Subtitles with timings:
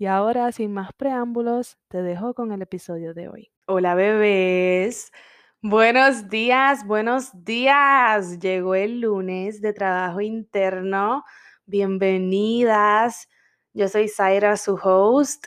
[0.00, 3.50] Y ahora, sin más preámbulos, te dejo con el episodio de hoy.
[3.66, 5.10] Hola bebés.
[5.60, 8.38] Buenos días, buenos días.
[8.38, 11.24] Llegó el lunes de trabajo interno.
[11.66, 13.28] Bienvenidas.
[13.74, 15.46] Yo soy Zaira, su host,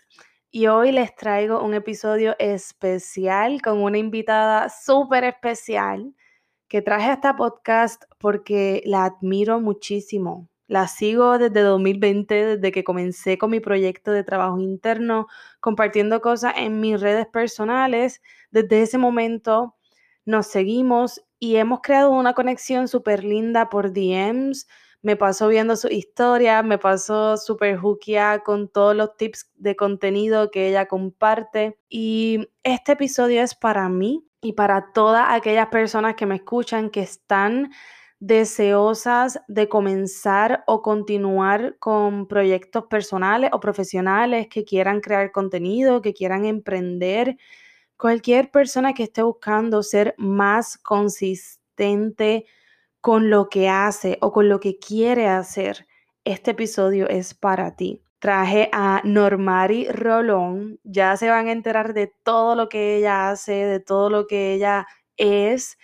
[0.49, 6.13] y hoy les traigo un episodio especial con una invitada súper especial
[6.67, 10.50] que traje a esta podcast porque la admiro muchísimo.
[10.71, 15.27] La sigo desde 2020, desde que comencé con mi proyecto de trabajo interno,
[15.59, 18.21] compartiendo cosas en mis redes personales.
[18.51, 19.75] Desde ese momento
[20.23, 24.65] nos seguimos y hemos creado una conexión súper linda por DMs.
[25.01, 30.51] Me pasó viendo su historia, me pasó súper hookia con todos los tips de contenido
[30.51, 31.77] que ella comparte.
[31.89, 37.01] Y este episodio es para mí y para todas aquellas personas que me escuchan que
[37.01, 37.71] están
[38.21, 46.13] deseosas de comenzar o continuar con proyectos personales o profesionales que quieran crear contenido, que
[46.13, 47.35] quieran emprender,
[47.97, 52.45] cualquier persona que esté buscando ser más consistente
[53.01, 55.87] con lo que hace o con lo que quiere hacer,
[56.23, 58.03] este episodio es para ti.
[58.19, 63.53] Traje a Normari Rolón, ya se van a enterar de todo lo que ella hace,
[63.53, 64.85] de todo lo que ella
[65.17, 65.79] es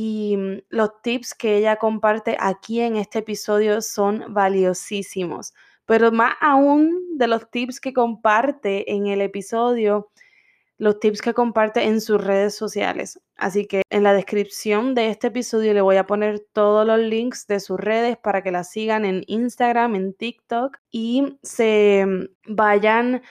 [0.00, 5.54] y mm, los tips que ella comparte aquí en este episodio son valiosísimos.
[5.86, 10.08] Pero más aún de los tips que comparte en el episodio,
[10.76, 13.20] los tips que comparte en sus redes sociales.
[13.36, 17.48] Así que en la descripción de este episodio le voy a poner todos los links
[17.48, 23.22] de sus redes para que la sigan en Instagram, en TikTok y se mm, vayan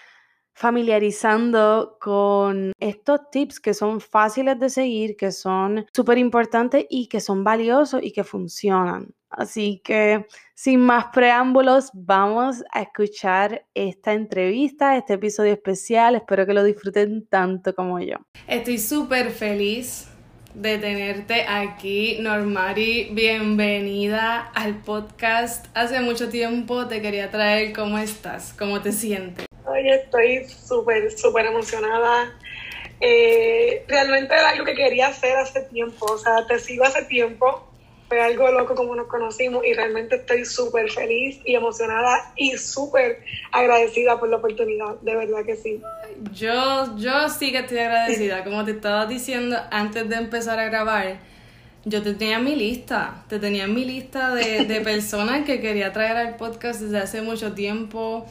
[0.57, 7.19] familiarizando con estos tips que son fáciles de seguir, que son súper importantes y que
[7.19, 9.13] son valiosos y que funcionan.
[9.29, 10.25] Así que
[10.56, 16.16] sin más preámbulos, vamos a escuchar esta entrevista, este episodio especial.
[16.16, 18.16] Espero que lo disfruten tanto como yo.
[18.47, 20.07] Estoy súper feliz
[20.56, 23.09] de tenerte aquí, Normari.
[23.12, 25.68] Bienvenida al podcast.
[25.75, 29.48] Hace mucho tiempo te quería traer cómo estás, cómo te sientes.
[29.67, 32.33] Hoy estoy súper, súper emocionada.
[33.01, 37.67] Eh, realmente era algo que quería hacer hace tiempo, o sea, te sigo hace tiempo,
[38.07, 43.19] fue algo loco como nos conocimos y realmente estoy súper feliz y emocionada y súper
[43.51, 45.81] agradecida por la oportunidad, de verdad que sí.
[46.33, 51.19] Yo, yo sí que estoy agradecida, como te estaba diciendo antes de empezar a grabar,
[51.85, 55.59] yo te tenía en mi lista, te tenía en mi lista de, de personas que
[55.59, 58.25] quería traer al podcast desde hace mucho tiempo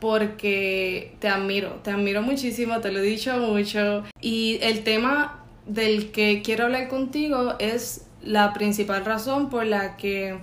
[0.00, 4.04] porque te admiro, te admiro muchísimo, te lo he dicho mucho.
[4.20, 10.38] Y el tema del que quiero hablar contigo es la principal razón por la que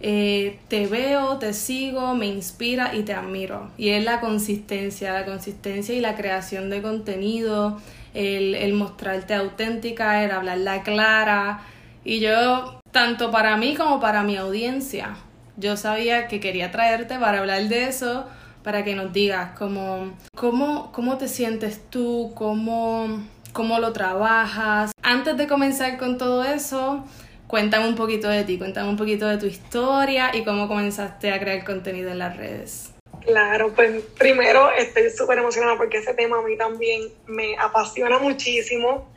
[0.00, 3.70] eh, te veo, te sigo, me inspira y te admiro.
[3.78, 7.80] Y es la consistencia, la consistencia y la creación de contenido,
[8.12, 11.62] el, el mostrarte auténtica, el hablarla clara.
[12.04, 15.16] Y yo, tanto para mí como para mi audiencia,
[15.56, 18.26] yo sabía que quería traerte para hablar de eso,
[18.64, 23.22] para que nos digas cómo, cómo, cómo te sientes tú, cómo,
[23.52, 24.90] cómo lo trabajas.
[25.02, 27.04] Antes de comenzar con todo eso,
[27.46, 31.38] cuéntame un poquito de ti, cuéntame un poquito de tu historia y cómo comenzaste a
[31.38, 32.90] crear contenido en las redes.
[33.20, 39.10] Claro, pues primero estoy súper emocionada porque ese tema a mí también me apasiona muchísimo.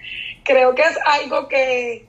[0.43, 2.05] Creo que es algo que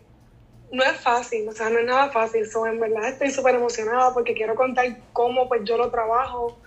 [0.73, 2.47] no es fácil, o sea, no es nada fácil.
[2.47, 6.59] So, en verdad estoy súper emocionada porque quiero contar cómo pues yo lo trabajo.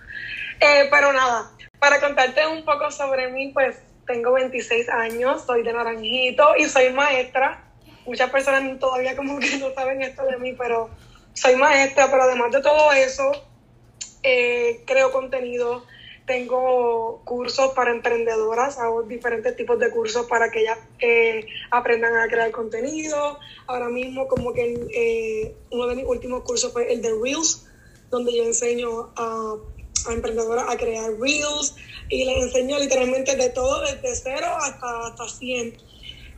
[0.64, 1.50] Eh, pero nada,
[1.80, 6.92] para contarte un poco sobre mí, pues tengo 26 años, soy de Naranjito y soy
[6.92, 7.64] maestra.
[8.06, 10.88] Muchas personas todavía como que no saben esto de mí, pero
[11.32, 13.32] soy maestra, pero además de todo eso,
[14.22, 15.84] eh, creo contenido,
[16.26, 22.28] tengo cursos para emprendedoras, hago diferentes tipos de cursos para que ellas eh, aprendan a
[22.28, 23.40] crear contenido.
[23.66, 27.66] Ahora mismo como que uno de mis últimos cursos fue el de Reels,
[28.10, 29.56] donde yo enseño a,
[30.08, 31.74] a emprendedoras a crear Reels
[32.08, 35.76] y les enseño literalmente de todo, desde cero hasta, hasta 100.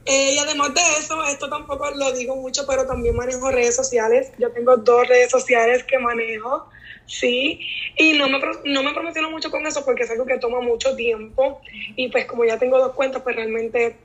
[0.07, 4.33] Eh, y además de eso, esto tampoco lo digo mucho, pero también manejo redes sociales.
[4.39, 6.69] Yo tengo dos redes sociales que manejo.
[7.07, 7.61] Sí,
[7.99, 10.97] y no me, no me promociono mucho con eso porque es algo que toma mucho
[10.97, 11.61] tiempo
[11.97, 13.99] y pues como ya tengo dos cuentas, pues realmente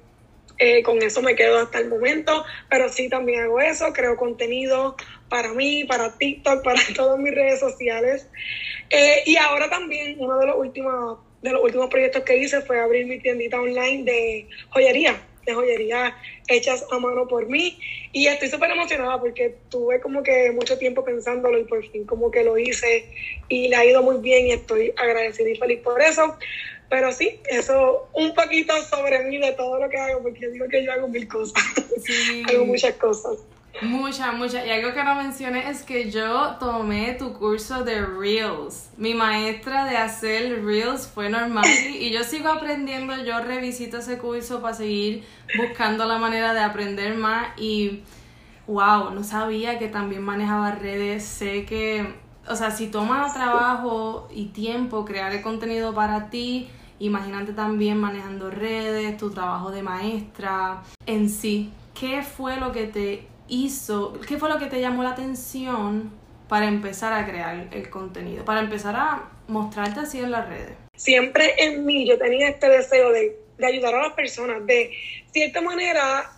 [0.59, 4.95] eh, con eso me quedo hasta el momento, pero sí también hago eso, creo contenido
[5.29, 8.27] para mí, para TikTok, para todas mis redes sociales.
[8.89, 12.81] Eh, y ahora también uno de los últimos de los últimos proyectos que hice fue
[12.81, 16.15] abrir mi tiendita online de joyería de joyería
[16.47, 17.79] hechas a mano por mí
[18.11, 22.31] y estoy súper emocionada porque tuve como que mucho tiempo pensándolo y por fin como
[22.31, 23.05] que lo hice
[23.47, 26.37] y le ha ido muy bien y estoy agradecida y feliz por eso.
[26.89, 30.67] Pero sí, eso un poquito sobre mí de todo lo que hago, porque yo digo
[30.67, 31.63] que yo hago mil cosas,
[32.49, 33.37] hago muchas cosas.
[33.81, 34.65] Mucha, mucha.
[34.65, 38.89] Y algo que no mencioné es que yo tomé tu curso de Reels.
[38.97, 43.15] Mi maestra de hacer Reels fue normal y yo sigo aprendiendo.
[43.23, 45.23] Yo revisito ese curso para seguir
[45.57, 47.57] buscando la manera de aprender más.
[47.57, 48.03] Y
[48.67, 51.23] wow, no sabía que también manejaba redes.
[51.23, 52.15] Sé que,
[52.47, 58.51] o sea, si toma trabajo y tiempo crear el contenido para ti, imagínate también manejando
[58.51, 61.71] redes, tu trabajo de maestra en sí.
[61.99, 66.11] ¿Qué fue lo que te hizo, qué fue lo que te llamó la atención
[66.47, 70.75] para empezar a crear el contenido, para empezar a mostrarte así en las redes?
[70.95, 74.91] Siempre en mí yo tenía este deseo de, ayudar a las personas, de
[75.31, 76.31] cierta manera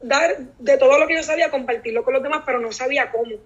[0.00, 3.36] dar de todo lo que yo sabía, compartirlo con los demás, pero no sabía cómo.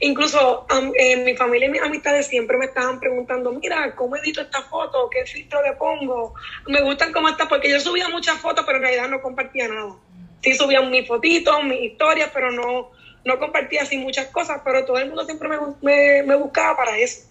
[0.00, 4.62] Incluso en mi familia y mis amistades siempre me estaban preguntando, mira, ¿cómo edito esta
[4.62, 5.08] foto?
[5.10, 6.34] ¿Qué filtro le pongo?
[6.68, 9.96] Me gustan cómo está, porque yo subía muchas fotos, pero en realidad no compartía nada
[10.42, 12.90] sí subía mis fotitos, mis historias, pero no,
[13.24, 17.28] no compartía así muchas cosas, pero todo el mundo siempre me, me, buscaba para eso.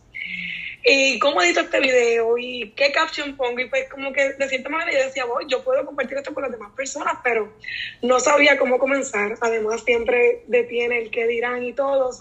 [0.83, 2.38] ¿Y cómo edito este video?
[2.38, 3.60] ¿Y qué caption pongo?
[3.60, 6.44] Y pues como que de cierta manera yo decía, voy, yo puedo compartir esto con
[6.44, 7.54] las demás personas, pero
[8.01, 9.36] no sabía cómo comenzar.
[9.42, 12.12] Además siempre detiene el qué dirán y todo.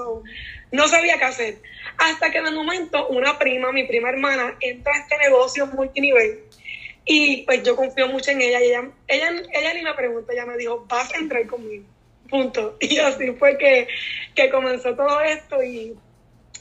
[0.72, 1.56] no sabía qué hacer.
[1.96, 6.40] Hasta que de momento una prima, mi prima hermana, entra a este negocio multinivel
[7.04, 10.46] y pues yo confío mucho en ella y ella, ella, ella ni me preguntó, ella
[10.46, 11.84] me dijo, vas a entrar conmigo,
[12.28, 12.76] punto.
[12.80, 13.88] Y así fue que,
[14.34, 15.96] que comenzó todo esto y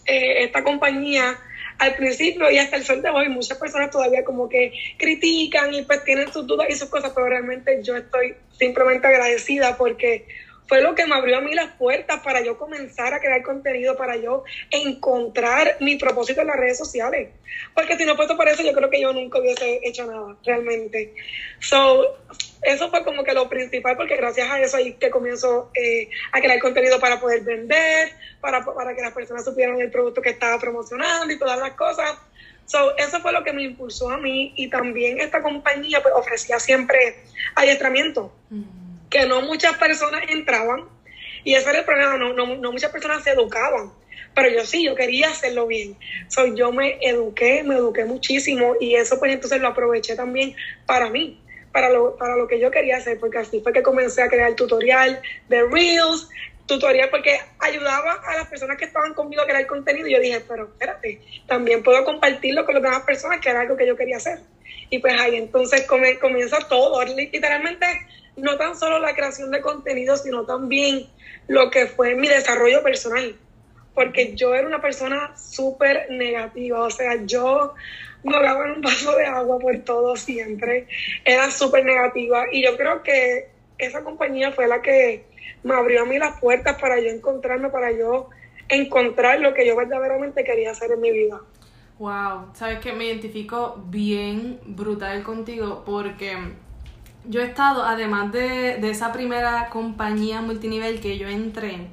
[0.06, 1.38] eh, esta compañía
[1.80, 5.82] al principio y hasta el sol de hoy muchas personas todavía como que critican y
[5.84, 10.28] pues tienen sus dudas y sus cosas, pero realmente yo estoy simplemente agradecida porque
[10.68, 13.98] fue lo que me abrió a mí las puertas para yo comenzar a crear contenido,
[13.98, 17.30] para yo encontrar mi propósito en las redes sociales.
[17.74, 21.16] Porque si no fuese por eso, yo creo que yo nunca hubiese hecho nada, realmente.
[21.60, 22.20] So,
[22.62, 26.42] eso fue como que lo principal, porque gracias a eso ahí que comienzo eh, a
[26.42, 30.60] crear contenido para poder vender, para, para que las personas supieran el producto que estaba
[30.60, 32.18] promocionando y todas las cosas.
[32.66, 36.60] So, eso fue lo que me impulsó a mí y también esta compañía pues, ofrecía
[36.60, 37.16] siempre
[37.56, 38.32] adiestramiento.
[38.50, 40.86] Mm que no muchas personas entraban
[41.44, 43.92] y ese era el problema, no, no, muchas personas se educaban,
[44.36, 45.96] pero yo sí, yo quería hacerlo bien.
[46.28, 51.10] So, yo me eduqué, me eduqué muchísimo y eso pues entonces lo aproveché también para
[51.10, 54.30] mí, para lo, para lo que yo quería hacer, porque así fue que comencé a
[54.30, 56.30] crear tutorial de Reels,
[56.66, 60.40] tutorial porque ayudaba a las personas que estaban conmigo a crear contenido y yo dije,
[60.48, 64.18] pero espérate, también puedo compartirlo con las demás personas, que era algo que yo quería
[64.18, 64.40] hacer.
[64.92, 67.86] Y pues ahí entonces comienza todo, literalmente
[68.38, 71.08] no tan solo la creación de contenido, sino también
[71.48, 73.36] lo que fue mi desarrollo personal.
[73.94, 77.74] porque yo era una persona súper negativa, o sea, yo
[78.24, 80.88] en un vaso de agua por todo siempre,
[81.26, 85.26] era súper negativa y yo creo que esa compañía fue la que
[85.64, 88.30] me abrió a mí las puertas para yo encontrarme, para yo
[88.68, 91.42] encontrar lo que yo verdaderamente quería hacer en mi vida.
[91.98, 96.38] Wow, sabes que me identifico bien brutal contigo porque
[97.26, 101.88] yo he estado, además de, de esa primera compañía multinivel que yo entré,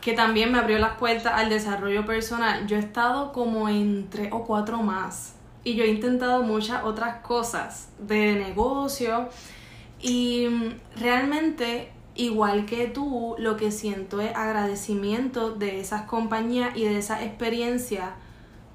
[0.00, 4.30] que también me abrió las puertas al desarrollo personal, yo he estado como en tres
[4.32, 5.36] o cuatro más.
[5.64, 9.28] Y yo he intentado muchas otras cosas de negocio.
[10.00, 10.48] Y
[10.96, 17.22] realmente, igual que tú, lo que siento es agradecimiento de esas compañías y de esa
[17.24, 18.14] experiencia.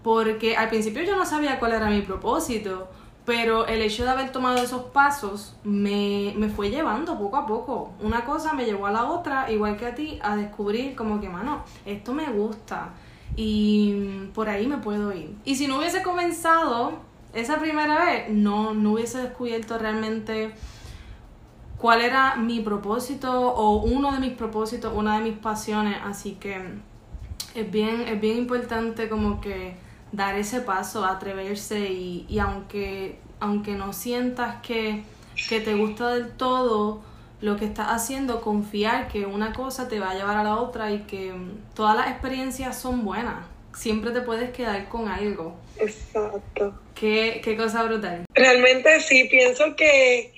[0.04, 2.90] Porque al principio yo no sabía cuál era mi propósito
[3.26, 7.94] pero el hecho de haber tomado esos pasos me, me, fue llevando poco a poco.
[8.00, 11.28] Una cosa me llevó a la otra, igual que a ti, a descubrir como que,
[11.28, 12.94] mano, esto me gusta
[13.36, 15.36] y por ahí me puedo ir.
[15.46, 17.00] Y si no hubiese comenzado
[17.34, 20.54] esa primera vez, no, no hubiese descubierto realmente
[21.78, 25.98] cuál era mi propósito o uno de mis propósitos, una de mis pasiones.
[26.04, 26.62] Así que
[27.54, 29.76] es bien, es bien importante como que
[30.12, 35.04] dar ese paso, atreverse y, y aunque, aunque no sientas que,
[35.50, 37.02] que te gusta del todo
[37.42, 40.92] lo que estás haciendo, confiar que una cosa te va a llevar a la otra
[40.92, 43.46] y que mm, todas las experiencias son buenas.
[43.76, 45.56] Siempre te puedes quedar con algo.
[45.78, 46.74] Exacto.
[46.94, 48.26] Qué, qué cosa brutal.
[48.34, 50.34] Realmente sí, pienso que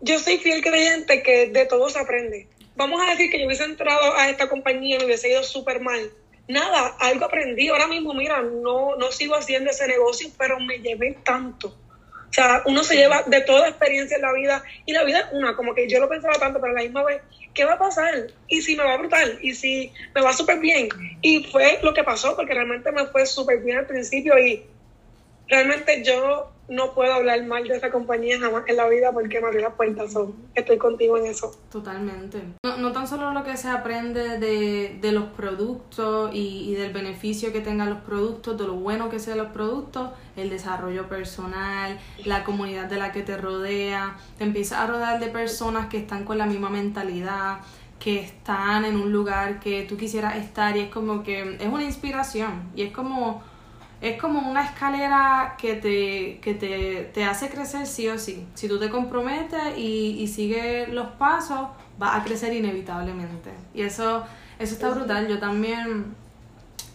[0.00, 2.46] yo soy fiel creyente que de todo se aprende.
[2.76, 5.80] Vamos a decir que yo hubiese entrado a esta compañía y me hubiese ido súper
[5.80, 6.10] mal
[6.48, 7.68] nada, algo aprendí.
[7.68, 11.74] Ahora mismo, mira, no, no sigo haciendo ese negocio, pero me llevé tanto.
[12.34, 15.26] O sea, uno se lleva de toda experiencia en la vida y la vida es
[15.30, 17.22] una, como que yo lo pensaba tanto, pero a la misma vez,
[17.54, 18.26] ¿qué va a pasar?
[18.48, 19.38] ¿Y si me va brutal?
[19.40, 20.88] ¿Y si me va súper bien?
[21.22, 24.66] Y fue lo que pasó, porque realmente me fue súper bien al principio y
[25.46, 29.48] realmente yo no puedo hablar mal de esa compañía jamás en la vida porque me
[29.48, 30.14] abrió las puertas.
[30.54, 31.54] estoy contigo en eso.
[31.70, 32.42] Totalmente.
[32.64, 36.92] No, no, tan solo lo que se aprende de, de los productos y, y, del
[36.92, 41.98] beneficio que tengan los productos, de lo bueno que sean los productos, el desarrollo personal,
[42.24, 44.16] la comunidad de la que te rodea.
[44.38, 47.58] Te empiezas a rodear de personas que están con la misma mentalidad
[47.98, 51.84] que están en un lugar que tú quisieras estar y es como que es una
[51.84, 53.42] inspiración y es como
[54.04, 58.46] es como una escalera que te, que te, te, hace crecer sí o sí.
[58.52, 61.68] Si tú te comprometes y, y sigues los pasos,
[61.98, 63.50] vas a crecer inevitablemente.
[63.72, 64.22] Y eso,
[64.58, 65.26] eso está brutal.
[65.26, 66.14] Yo también,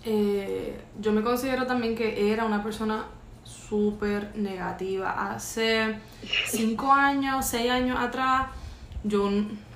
[0.05, 3.05] eh, yo me considero también que era una persona
[3.43, 5.33] súper negativa.
[5.33, 5.97] Hace
[6.45, 8.49] cinco años, seis años atrás,
[9.03, 9.31] yo,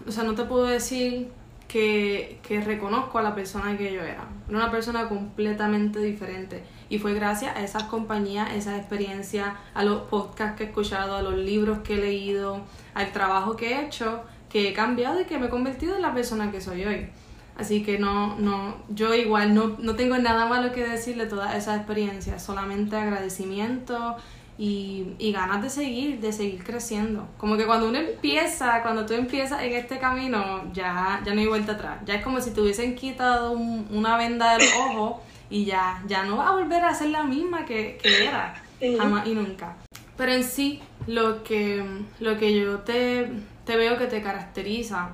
[0.08, 1.32] o sea, no te puedo decir
[1.68, 4.28] que, que reconozco a la persona que yo era.
[4.48, 10.04] Era una persona completamente diferente y fue gracias a esas compañías, esas experiencias, a los
[10.04, 12.62] podcasts que he escuchado, a los libros que he leído,
[12.94, 16.13] al trabajo que he hecho, que he cambiado y que me he convertido en la
[16.13, 17.10] persona que soy hoy.
[17.56, 21.78] Así que no, no, yo igual no, no tengo nada malo que decirle todas esas
[21.78, 24.16] experiencias, solamente agradecimiento
[24.58, 27.28] y, y, ganas de seguir, de seguir creciendo.
[27.38, 31.48] Como que cuando uno empieza, cuando tú empiezas en este camino, ya, ya no hay
[31.48, 32.00] vuelta atrás.
[32.06, 35.22] Ya es como si te hubiesen quitado una venda del ojo
[35.54, 38.56] y ya, ya no va a volver a ser la misma que, era,
[38.98, 39.78] jamás y nunca.
[40.18, 41.86] Pero en sí, lo que,
[42.20, 43.30] lo que yo te,
[43.64, 45.12] te veo que te caracteriza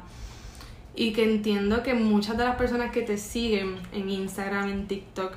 [0.96, 5.34] y que entiendo que muchas de las personas que te siguen en Instagram, en TikTok,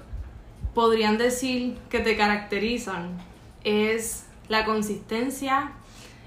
[0.72, 3.18] podrían decir que te caracterizan
[3.64, 5.72] es la consistencia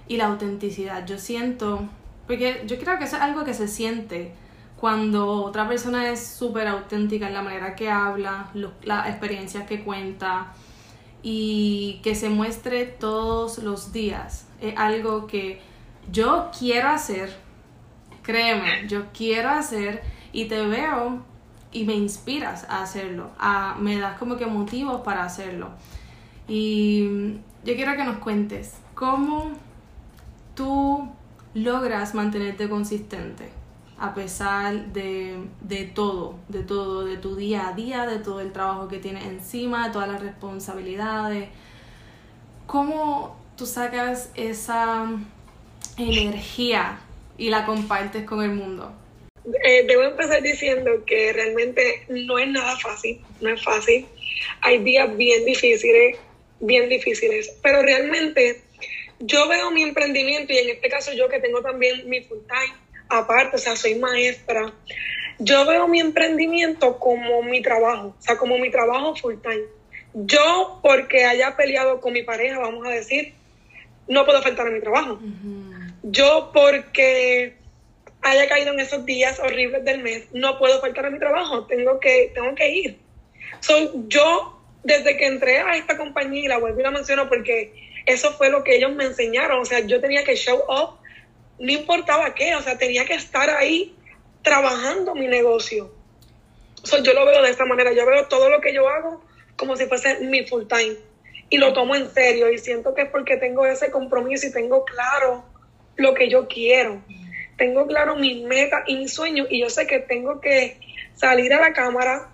[0.10, 1.06] y la autenticidad.
[1.06, 1.88] Yo siento,
[2.28, 4.34] porque yo creo que eso es algo que se siente
[4.80, 8.52] cuando otra persona es súper auténtica en la manera que habla,
[8.84, 10.54] las experiencias que cuenta
[11.24, 14.48] y que se muestre todos los días.
[14.62, 15.62] Es algo que
[16.12, 17.36] yo quiero hacer,
[18.22, 20.04] créeme, yo quiero hacer
[20.34, 21.24] y te veo
[21.72, 25.70] y me inspiras a hacerlo, a, me das como que motivos para hacerlo.
[26.48, 29.52] Y yo quiero que nos cuentes cómo
[30.54, 31.10] tú
[31.54, 33.65] logras mantenerte consistente
[33.98, 38.52] a pesar de, de, todo, de todo, de tu día a día, de todo el
[38.52, 41.48] trabajo que tienes encima, de todas las responsabilidades.
[42.66, 45.08] ¿Cómo tú sacas esa
[45.98, 47.00] energía
[47.38, 48.94] y la compartes con el mundo?
[49.64, 54.08] Eh, debo empezar diciendo que realmente no es nada fácil, no es fácil.
[54.62, 56.18] Hay días bien difíciles,
[56.60, 58.62] bien difíciles, pero realmente
[59.20, 62.85] yo veo mi emprendimiento y en este caso yo que tengo también mi full time
[63.10, 64.74] aparte, o sea, soy maestra.
[65.40, 69.64] yo veo mi emprendimiento como mi trabajo, o sea, como mi trabajo full time.
[70.14, 73.34] Yo, porque haya peleado con mi pareja, vamos a decir,
[74.08, 75.20] no puedo faltar a mi trabajo.
[76.04, 77.56] Yo, porque
[78.22, 82.00] haya caído en esos días horribles del mes, no puedo faltar a mi trabajo, tengo
[82.00, 82.98] que, tengo que ir.
[83.60, 87.74] So, yo, desde que entré a esta compañía, y la vuelvo y la menciono porque
[88.06, 91.00] eso fue lo que ellos me enseñaron, o sea, yo tenía que show up,
[91.60, 93.96] no importaba qué, o sea, tenía que estar ahí
[94.42, 95.94] trabajando mi negocio.
[96.84, 99.24] So, yo lo veo de esta manera, yo veo todo lo que yo hago
[99.56, 100.96] como si fuese mi full time
[101.50, 104.84] y lo tomo en serio y siento que es porque tengo ese compromiso y tengo
[104.84, 105.46] claro
[105.96, 107.02] lo que yo quiero
[107.58, 110.80] tengo claro mis metas y mis sueños y yo sé que tengo que
[111.16, 112.30] salir a la cámara,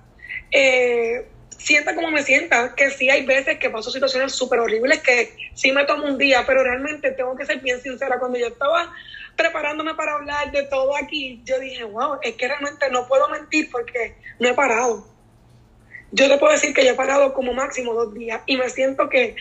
[0.52, 1.28] eh,
[1.64, 5.72] sienta como me sienta, que sí hay veces que paso situaciones súper horribles que sí
[5.72, 8.20] me tomo un día, pero realmente tengo que ser bien sincera.
[8.20, 8.94] Cuando yo estaba
[9.36, 13.70] preparándome para hablar de todo aquí, yo dije, wow, es que realmente no puedo mentir
[13.72, 15.12] porque no he parado
[16.12, 19.08] yo te puedo decir que yo he parado como máximo dos días y me siento
[19.08, 19.36] que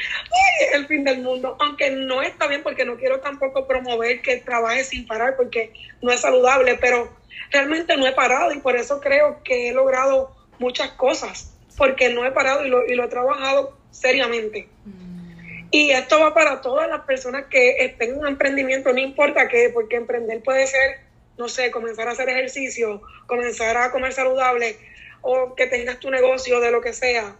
[0.61, 4.37] es el fin del mundo, aunque no está bien porque no quiero tampoco promover que
[4.37, 7.13] trabaje sin parar porque no es saludable, pero
[7.51, 12.27] realmente no he parado y por eso creo que he logrado muchas cosas, porque no
[12.27, 14.69] he parado y lo, y lo he trabajado seriamente.
[14.85, 15.69] Mm.
[15.71, 19.71] Y esto va para todas las personas que estén en un emprendimiento, no importa qué,
[19.73, 20.99] porque emprender puede ser,
[21.39, 24.77] no sé, comenzar a hacer ejercicio, comenzar a comer saludable,
[25.23, 27.35] o que tengas tu negocio de lo que sea.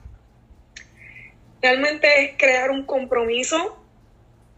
[1.61, 3.80] Realmente es crear un compromiso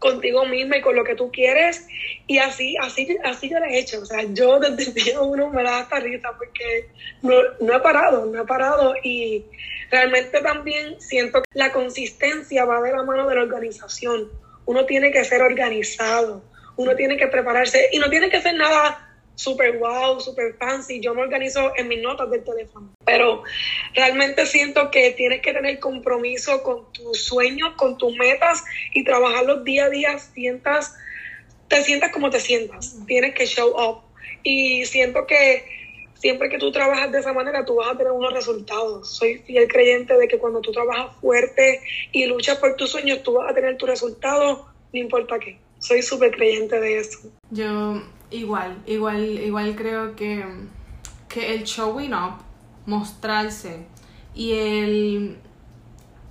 [0.03, 1.87] contigo misma y con lo que tú quieres.
[2.27, 4.01] Y así así así yo lo he hecho.
[4.01, 6.89] O sea yo desde el día uno me da hasta risa porque
[7.21, 8.93] no, no he parado no he parado.
[9.01, 9.45] Y
[9.89, 14.29] realmente también siento que la consistencia va de la mano de la organización.
[14.65, 16.43] Uno tiene que ser organizado.
[16.75, 17.89] Uno tiene que prepararse.
[17.93, 20.99] Y no tiene que ser nada super wow, super fancy.
[20.99, 22.93] Yo me organizo en mis notas del teléfono.
[23.05, 23.43] Pero
[23.93, 28.63] realmente siento que tienes que tener compromiso con tus sueños, con tus metas
[28.93, 30.19] y trabajarlos día a día.
[30.19, 30.95] Sientas,
[31.67, 32.97] te sientas como te sientas.
[33.07, 34.01] Tienes que show up.
[34.43, 35.65] Y siento que
[36.23, 39.09] siempre que tú trabajas de esa manera, tú vas a tener unos resultados.
[39.13, 43.33] Soy fiel creyente de que cuando tú trabajas fuerte y luchas por tus sueños, tú
[43.33, 44.61] vas a tener tus resultados,
[44.93, 45.57] no importa qué.
[45.79, 47.19] Soy súper creyente de eso.
[47.51, 48.01] Yo
[48.33, 50.43] Igual, igual, igual creo que,
[51.29, 52.37] que el showing up,
[52.87, 53.85] mostrarse
[54.33, 55.37] y el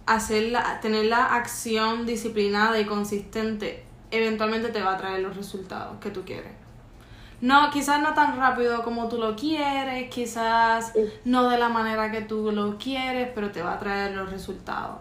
[0.05, 6.11] hacer tener la acción disciplinada y consistente, eventualmente te va a traer los resultados que
[6.11, 6.51] tú quieres.
[7.41, 12.23] No, quizás no tan rápido como tú lo quieres, quizás no de la manera que
[12.23, 14.99] tú lo quieres, pero te va a traer los resultados.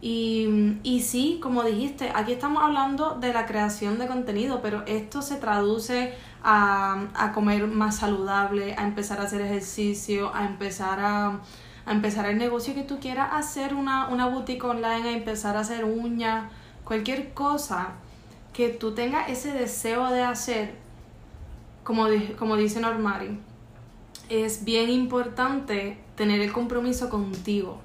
[0.00, 5.22] Y, y sí, como dijiste, aquí estamos hablando de la creación de contenido, pero esto
[5.22, 6.12] se traduce
[6.44, 11.40] a, comer más saludable, a empezar a hacer ejercicio, a empezar a,
[11.86, 15.84] empezar el negocio que tú quieras hacer, una, una boutique online, a empezar a hacer
[15.84, 16.50] uñas,
[16.84, 17.92] cualquier cosa
[18.52, 20.74] que tú tengas ese deseo de hacer,
[21.82, 22.06] como,
[22.38, 23.38] como dice Normari,
[24.28, 27.80] es bien importante tener el compromiso contigo.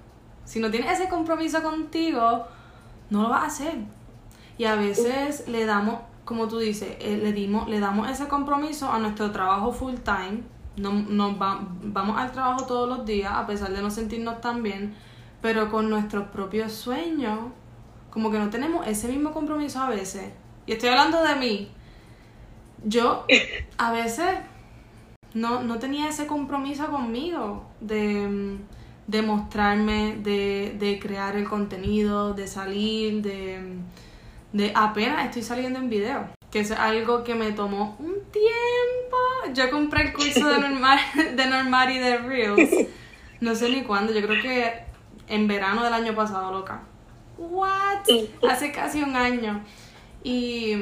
[0.46, 2.46] Si no tienes ese compromiso contigo,
[3.10, 3.76] no lo vas a hacer.
[4.58, 8.92] Y a veces le damos como tú dices, eh, le, dimos, le damos ese compromiso
[8.92, 10.44] a nuestro trabajo full time,
[10.78, 14.94] no, nos vamos al trabajo todos los días a pesar de no sentirnos tan bien,
[15.42, 17.40] pero con nuestros propios sueños,
[18.12, 20.32] como que no tenemos ese mismo compromiso a veces.
[20.68, 21.72] Y estoy hablando de mí.
[22.86, 23.26] Yo
[23.80, 24.30] a veces
[25.34, 28.60] no, no tenía ese compromiso conmigo de,
[29.08, 33.80] de mostrarme, de, de crear el contenido, de salir, de
[34.54, 39.54] de apenas estoy saliendo en video, que es algo que me tomó un tiempo.
[39.54, 41.00] Yo compré el curso de normal
[41.36, 42.88] de normal y de Reels.
[43.42, 44.74] No sé ni cuándo, yo creo que
[45.28, 46.82] en verano del año pasado, loca.
[47.38, 48.04] What?
[48.50, 49.64] Hace casi un año.
[50.24, 50.76] Y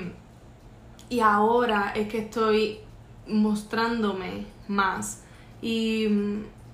[1.09, 2.79] y ahora es que estoy
[3.27, 5.23] mostrándome más.
[5.61, 6.07] Y,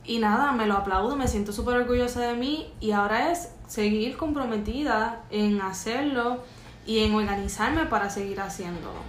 [0.03, 4.17] y nada, me lo aplaudo, me siento súper orgullosa de mí y ahora es seguir
[4.17, 6.39] comprometida en hacerlo
[6.85, 9.01] y en organizarme para seguir haciéndolo.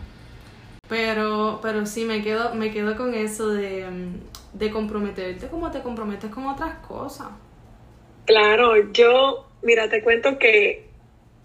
[0.88, 3.86] Pero, pero sí, me quedo, me quedo con eso de,
[4.52, 7.28] de comprometerte como te comprometes con otras cosas.
[8.26, 10.88] Claro, yo, mira, te cuento que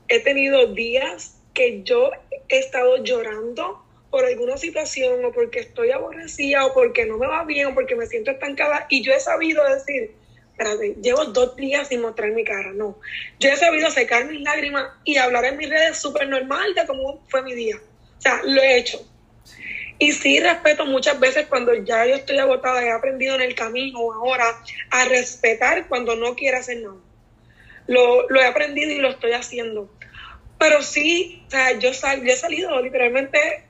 [0.07, 2.11] he tenido días que yo
[2.47, 7.43] he estado llorando por alguna situación o porque estoy aborrecida o porque no me va
[7.45, 10.13] bien o porque me siento estancada y yo he sabido decir,
[10.59, 12.99] espérate, llevo dos días sin mostrar mi cara, no.
[13.39, 17.23] Yo he sabido secar mis lágrimas y hablar en mis redes súper normal de cómo
[17.29, 17.77] fue mi día.
[17.77, 18.99] O sea, lo he hecho.
[19.97, 23.99] Y sí respeto muchas veces cuando ya yo estoy agotada, he aprendido en el camino
[24.11, 24.45] ahora
[24.91, 26.97] a respetar cuando no quiero hacer nada.
[27.87, 29.89] Lo, lo he aprendido y lo estoy haciendo.
[30.57, 33.63] Pero sí, o sea, yo, sal, yo he salido literalmente,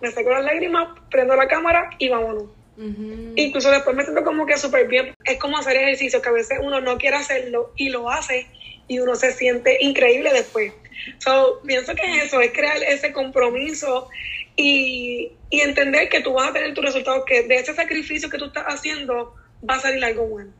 [0.00, 2.50] me saco las lágrimas, prendo la cámara y vámonos.
[2.76, 5.14] Incluso después me siento como que súper bien.
[5.24, 8.46] Es como hacer ejercicio, que a veces uno no quiere hacerlo y lo hace
[8.88, 10.72] y uno se siente increíble después.
[11.18, 14.08] So, pienso que es eso, es crear ese compromiso
[14.56, 18.38] y, y entender que tú vas a tener tus resultados, que de ese sacrificio que
[18.38, 19.34] tú estás haciendo
[19.68, 20.52] va a salir algo bueno.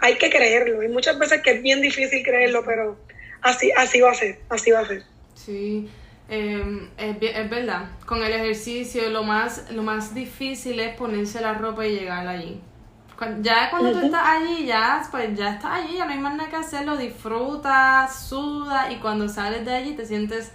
[0.00, 0.80] Hay que creerlo.
[0.80, 2.98] Hay muchas veces que es bien difícil creerlo, pero
[3.40, 5.02] así, así va a ser, así va a ser.
[5.34, 5.88] Sí,
[6.30, 7.90] eh, es, es, verdad.
[8.06, 12.60] Con el ejercicio lo más, lo más difícil es ponerse la ropa y llegar allí.
[13.42, 16.48] Ya cuando tú estás allí, ya, pues ya estás allí, ya no hay más nada
[16.48, 20.52] que hacer, lo disfrutas, sudas y cuando sales de allí te sientes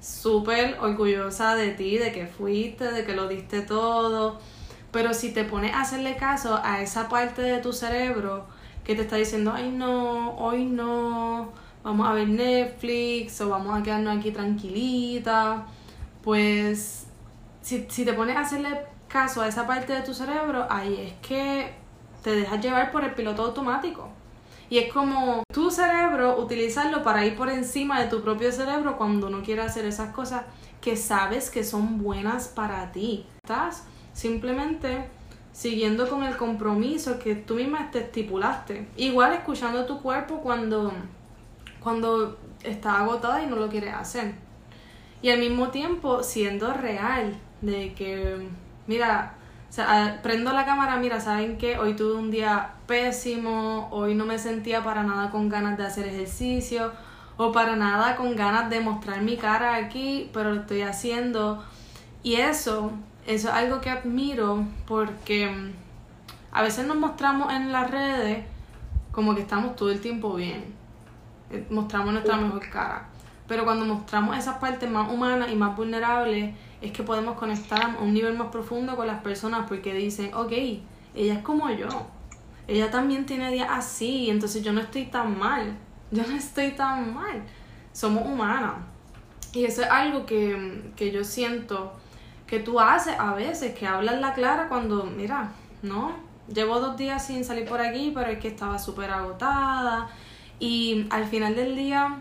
[0.00, 4.40] súper orgullosa de ti, de que fuiste, de que lo diste todo.
[4.90, 8.46] Pero si te pones a hacerle caso a esa parte de tu cerebro
[8.82, 11.52] que te está diciendo, ay no, hoy no,
[11.88, 15.66] vamos a ver Netflix o vamos a quedarnos aquí tranquilita,
[16.22, 17.06] pues
[17.62, 21.26] si, si te pones a hacerle caso a esa parte de tu cerebro, ahí es
[21.26, 21.72] que
[22.22, 24.10] te dejas llevar por el piloto automático.
[24.68, 29.30] Y es como tu cerebro utilizarlo para ir por encima de tu propio cerebro cuando
[29.30, 30.42] no quieres hacer esas cosas
[30.82, 33.24] que sabes que son buenas para ti.
[33.42, 35.08] Estás simplemente
[35.52, 38.88] siguiendo con el compromiso que tú misma te estipulaste.
[38.98, 40.92] Igual escuchando tu cuerpo cuando
[41.80, 44.34] cuando está agotada y no lo quiere hacer.
[45.22, 48.48] Y al mismo tiempo siendo real de que,
[48.86, 49.34] mira,
[50.22, 51.78] prendo la cámara, mira, ¿saben qué?
[51.78, 56.06] Hoy tuve un día pésimo, hoy no me sentía para nada con ganas de hacer
[56.06, 56.92] ejercicio
[57.36, 61.62] o para nada con ganas de mostrar mi cara aquí, pero lo estoy haciendo.
[62.22, 62.92] Y eso,
[63.26, 65.72] eso es algo que admiro porque mm,
[66.52, 68.44] a veces nos mostramos en las redes
[69.12, 70.78] como que estamos todo el tiempo bien
[71.70, 73.08] mostramos nuestra mejor cara.
[73.46, 78.02] Pero cuando mostramos esas partes más humanas y más vulnerables, es que podemos conectar a
[78.02, 80.52] un nivel más profundo con las personas porque dicen, ok,
[81.14, 81.88] ella es como yo.
[82.66, 85.76] Ella también tiene días así, entonces yo no estoy tan mal.
[86.10, 87.42] Yo no estoy tan mal.
[87.92, 88.76] Somos humanas.
[89.52, 91.92] Y eso es algo que, que yo siento
[92.46, 95.50] que tú haces a veces, que hablas la clara cuando, mira,
[95.82, 96.14] no,
[96.50, 100.08] llevo dos días sin salir por aquí, pero es que estaba súper agotada
[100.60, 102.18] y al final del día,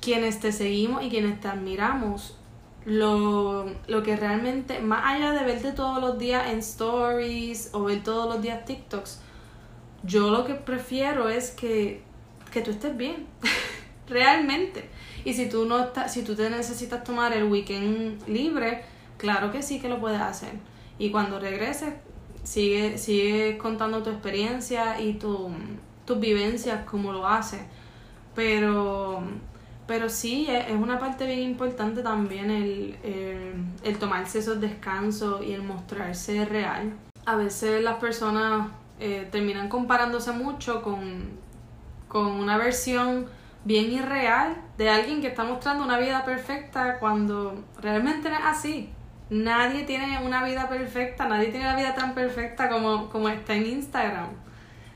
[0.00, 2.36] quienes te seguimos y quienes te admiramos,
[2.84, 8.02] lo, lo que realmente, más allá de verte todos los días en stories o ver
[8.04, 9.20] todos los días TikToks,
[10.04, 12.02] yo lo que prefiero es que,
[12.52, 13.26] que tú estés bien,
[14.08, 14.88] realmente.
[15.24, 18.84] Y si tú, no estás, si tú te necesitas tomar el weekend libre,
[19.18, 20.52] claro que sí que lo puedes hacer.
[20.98, 21.94] Y cuando regreses,
[22.44, 25.50] sigue, sigue contando tu experiencia y tu,
[26.06, 27.66] tus vivencias como lo hace.
[28.34, 29.22] Pero,
[29.86, 32.96] pero sí, es una parte bien importante también el,
[33.82, 36.92] el, tomarse esos descansos y el mostrarse real.
[37.24, 38.68] A veces las personas
[39.00, 41.30] eh, terminan comparándose mucho con,
[42.08, 43.26] con una versión
[43.64, 48.90] bien irreal de alguien que está mostrando una vida perfecta cuando realmente no es así.
[49.28, 53.66] Nadie tiene una vida perfecta, nadie tiene la vida tan perfecta como, como está en
[53.66, 54.45] Instagram.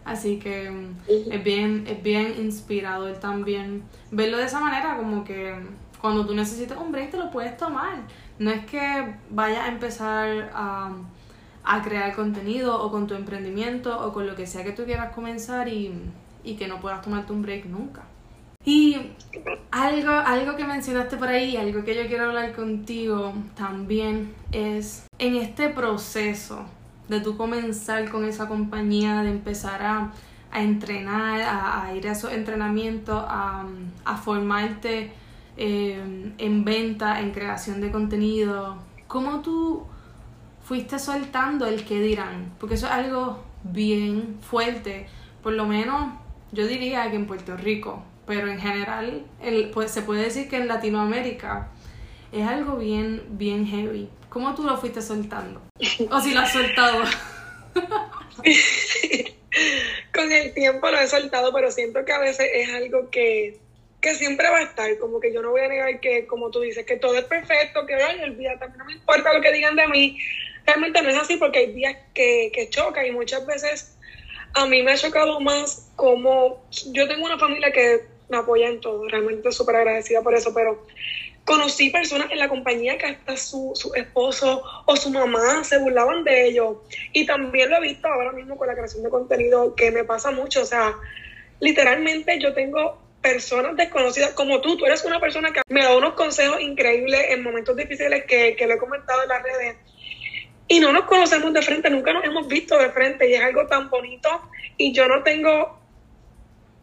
[0.05, 5.55] Así que mm, es bien, es bien inspirador también verlo de esa manera, como que
[6.01, 7.99] cuando tú necesitas un break te lo puedes tomar.
[8.39, 10.93] No es que vayas a empezar a,
[11.65, 15.15] a crear contenido o con tu emprendimiento o con lo que sea que tú quieras
[15.15, 15.93] comenzar y,
[16.43, 18.03] y que no puedas tomarte un break nunca.
[18.65, 18.97] Y
[19.71, 25.37] algo, algo que mencionaste por ahí, algo que yo quiero hablar contigo también es en
[25.37, 26.67] este proceso
[27.11, 30.13] de tú comenzar con esa compañía, de empezar a,
[30.55, 33.67] entrenar, a, ir a esos entrenamientos, a,
[34.25, 35.13] formarte
[35.57, 38.79] eh, en venta, en creación de contenido.
[39.09, 39.83] ¿Cómo tú
[40.63, 42.53] fuiste soltando el que dirán?
[42.59, 45.09] Porque eso es algo bien fuerte,
[45.43, 46.13] por lo menos
[46.53, 49.25] yo diría que en Puerto Rico, pero en general
[49.73, 51.69] pues, se puede decir que en Latinoamérica
[52.31, 54.09] es algo bien, bien heavy.
[54.31, 55.61] ¿Cómo tú lo fuiste soltando?
[56.11, 57.03] ¿O si lo has soltado?
[60.15, 63.59] Con el tiempo lo he soltado, pero siento que a veces es algo que,
[64.01, 64.97] que siempre va a estar.
[64.99, 67.85] Como que yo no voy a negar que, como tú dices, que todo es perfecto,
[67.87, 70.21] que ay, olvídate, no me importa lo que digan de mí.
[70.65, 73.97] Realmente no es así porque hay días que, que choca y muchas veces
[74.55, 78.81] a mí me ha chocado más como yo tengo una familia que me apoya en
[78.81, 80.87] todo, realmente súper agradecida por eso, pero
[81.51, 86.23] conocí personas en la compañía que hasta su, su, esposo o su mamá se burlaban
[86.23, 86.77] de ellos.
[87.13, 90.31] Y también lo he visto ahora mismo con la creación de contenido, que me pasa
[90.31, 90.63] mucho.
[90.63, 90.95] O sea,
[91.59, 94.77] literalmente yo tengo personas desconocidas como tú.
[94.77, 98.67] Tú eres una persona que me da unos consejos increíbles en momentos difíciles que, que
[98.69, 99.77] lo he comentado en las redes.
[100.69, 103.67] Y no nos conocemos de frente, nunca nos hemos visto de frente y es algo
[103.67, 104.29] tan bonito.
[104.77, 105.80] Y yo no tengo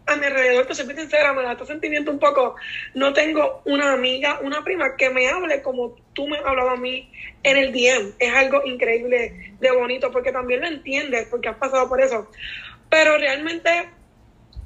[0.08, 2.56] a mi alrededor, te soy sincera, me da este sentimiento un poco.
[2.94, 6.78] No tengo una amiga, una prima que me hable como tú me has hablado a
[6.78, 7.12] mí
[7.44, 8.14] en el DM.
[8.18, 12.30] Es algo increíble de bonito porque también lo entiendes, porque has pasado por eso.
[12.90, 13.90] Pero realmente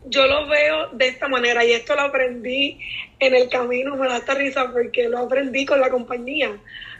[0.05, 2.79] yo lo veo de esta manera y esto lo aprendí
[3.19, 6.51] en el camino, me da esta risa porque lo aprendí con la compañía.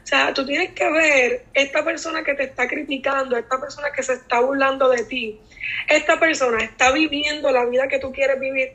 [0.04, 4.04] O sea, tú tienes que ver esta persona que te está criticando, esta persona que
[4.04, 5.40] se está burlando de ti,
[5.88, 8.74] esta persona está viviendo la vida que tú quieres vivir.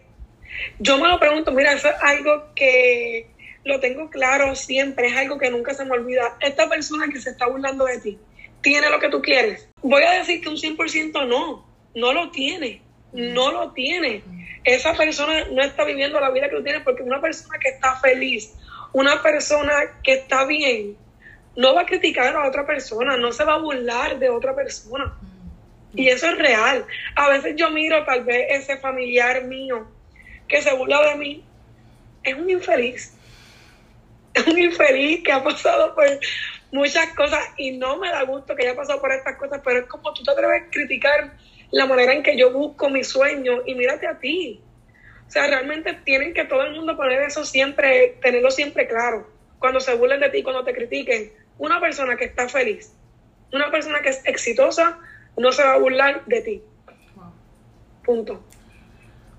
[0.79, 3.29] Yo me lo pregunto, mira, eso es algo que
[3.65, 6.37] lo tengo claro siempre, es algo que nunca se me olvida.
[6.41, 8.19] Esta persona que se está burlando de ti,
[8.63, 9.69] ¿tiene lo que tú quieres?
[9.83, 14.23] Voy a decir que un 100% no, no lo tiene, no lo tiene.
[14.65, 17.97] Esa persona no está viviendo la vida que tú tienes porque una persona que está
[17.97, 18.55] feliz,
[18.93, 20.97] una persona que está bien,
[21.57, 25.15] no va a criticar a otra persona, no se va a burlar de otra persona.
[25.95, 26.85] Y eso es real.
[27.15, 29.89] A veces yo miro tal vez ese familiar mío
[30.47, 31.45] que se burla de mí,
[32.23, 33.15] es un infeliz.
[34.35, 36.07] Es un infeliz que ha pasado por
[36.73, 39.87] muchas cosas y no me da gusto que haya pasado por estas cosas, pero es
[39.87, 41.33] como tú te atreves a criticar
[41.71, 44.61] la manera en que yo busco mi sueño y mírate a ti.
[45.27, 49.29] O sea, realmente tienen que todo el mundo poner eso siempre, tenerlo siempre claro.
[49.59, 52.93] Cuando se burlen de ti, cuando te critiquen, una persona que está feliz,
[53.53, 54.99] una persona que es exitosa,
[55.37, 56.63] no se va a burlar de ti.
[58.05, 58.43] Punto.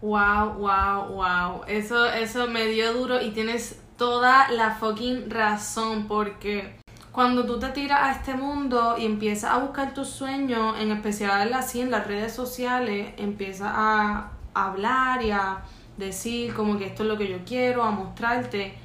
[0.01, 1.63] Wow, wow, wow.
[1.67, 6.75] Eso, eso me dio duro y tienes toda la fucking razón porque
[7.11, 11.51] cuando tú te tiras a este mundo y empiezas a buscar tus sueños, en especial
[11.53, 15.63] así en las redes sociales, empiezas a hablar y a
[15.97, 18.75] decir como que esto es lo que yo quiero, a mostrarte,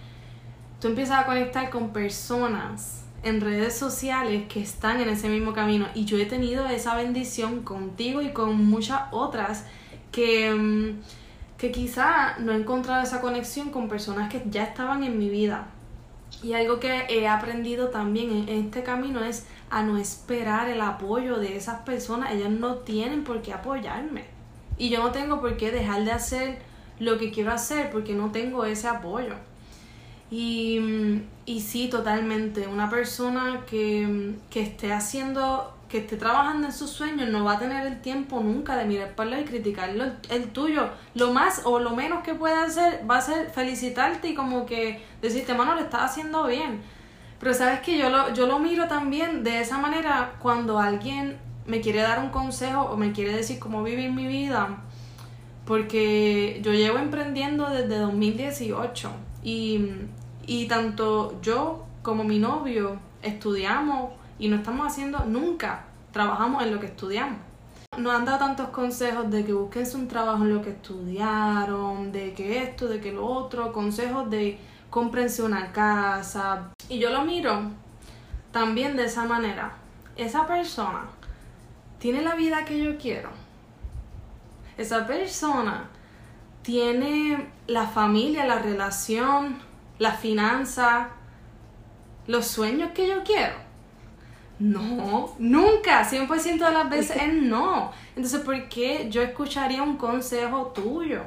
[0.81, 5.87] tú empiezas a conectar con personas en redes sociales que están en ese mismo camino.
[5.95, 9.65] Y yo he tenido esa bendición contigo y con muchas otras
[10.11, 11.01] que, mm,
[11.59, 15.69] que quizá no he encontrado esa conexión con personas que ya estaban en mi vida.
[16.43, 21.39] Y algo que he aprendido también en este camino es a no esperar el apoyo
[21.39, 22.33] de esas personas.
[22.33, 24.25] Ellas no tienen por qué apoyarme.
[24.77, 26.59] Y yo no tengo por qué dejar de hacer
[26.99, 29.35] lo que quiero hacer porque no tengo ese apoyo.
[30.33, 30.81] Y,
[31.45, 32.67] y sí, totalmente.
[32.67, 37.59] Una persona que, que, esté haciendo, que esté trabajando en sus sueños, no va a
[37.59, 40.89] tener el tiempo nunca de mirar para y criticarlo el, tuyo.
[41.15, 45.05] Lo más o lo menos que puede hacer va a ser felicitarte y como que
[45.21, 46.81] decirte, mano, lo estás haciendo bien.
[47.39, 51.83] Pero sabes que yo lo, yo lo miro también de esa manera cuando alguien me
[51.83, 54.79] quiere dar un consejo o me quiere decir cómo vivir mi vida.
[55.67, 59.11] Porque yo llevo emprendiendo desde 2018
[59.45, 59.79] y
[60.53, 66.79] y tanto yo como mi novio estudiamos y no estamos haciendo nunca, trabajamos en lo
[66.79, 67.39] que estudiamos.
[67.97, 72.35] Nos han dado tantos consejos de que busquen un trabajo en lo que estudiaron, de
[72.35, 74.59] que esto, de que lo otro, consejos de
[74.91, 76.71] cómprense una casa.
[76.91, 77.71] Y yo lo miro
[78.51, 79.77] también de esa manera.
[80.17, 81.07] Esa persona
[81.99, 83.31] tiene la vida que yo quiero.
[84.77, 85.89] Esa persona
[86.61, 89.72] tiene la familia, la relación,
[90.03, 91.11] la finanza,
[92.27, 93.55] los sueños que yo quiero.
[94.59, 97.93] No, nunca, 100% de las veces es no.
[98.17, 101.23] Entonces, ¿por qué yo escucharía un consejo tuyo?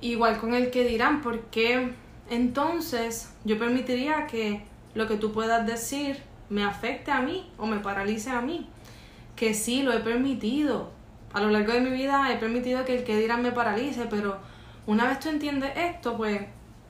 [0.00, 1.92] Igual con el que dirán, ¿por qué
[2.30, 4.62] entonces yo permitiría que
[4.94, 8.66] lo que tú puedas decir me afecte a mí o me paralice a mí?
[9.36, 10.90] Que sí, lo he permitido.
[11.34, 14.38] A lo largo de mi vida he permitido que el que dirán me paralice, pero
[14.86, 16.40] una vez tú entiendes esto, pues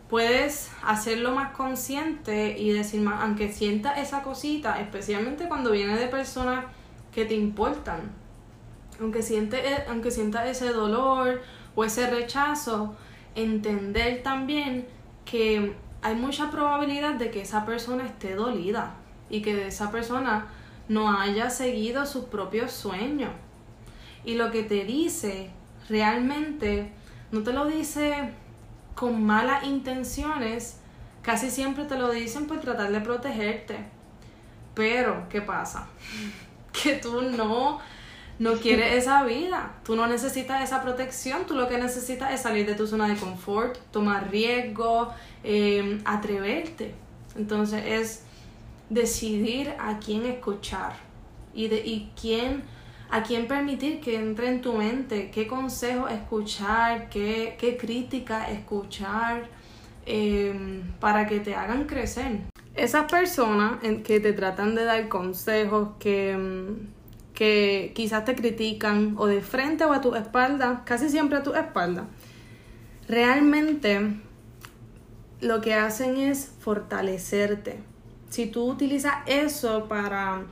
[0.09, 6.09] puedes hacerlo más consciente y decir más, aunque sienta esa cosita, especialmente cuando viene de
[6.09, 6.65] personas
[7.13, 8.13] que te importan,
[9.01, 11.43] aunque, siente, aunque sienta ese dolor
[11.75, 12.97] o ese rechazo,
[13.35, 14.89] entender también
[15.25, 18.95] que hay mucha probabilidad de que esa persona esté dolida
[19.29, 20.47] y que esa persona
[20.89, 23.31] no haya seguido sus propios sueños.
[24.25, 25.51] Y lo que te dice
[25.89, 26.93] realmente
[27.31, 28.33] no te lo dice
[28.99, 30.79] con malas intenciones,
[31.23, 33.77] casi siempre te lo dicen por tratar de protegerte.
[34.75, 35.89] Pero, ¿qué pasa?
[36.83, 37.81] Que tú no,
[38.39, 42.67] no quieres esa vida, tú no necesitas esa protección, tú lo que necesitas es salir
[42.67, 46.95] de tu zona de confort, tomar riesgo, eh, atreverte.
[47.37, 48.23] Entonces es
[48.91, 50.93] decidir a quién escuchar
[51.53, 52.63] y, de, y quién,
[53.11, 59.49] a quién permitir que entre en tu mente, qué consejo escuchar, qué, qué crítica escuchar
[60.05, 62.41] eh, para que te hagan crecer.
[62.75, 69.27] Esas personas que te tratan de dar consejos, que, mm, que quizás te critican o
[69.27, 72.07] de frente o a tu espalda, casi siempre a tu espalda,
[73.09, 74.19] realmente
[75.41, 77.79] lo que hacen es fortalecerte.
[78.29, 80.43] Si tú utilizas eso para,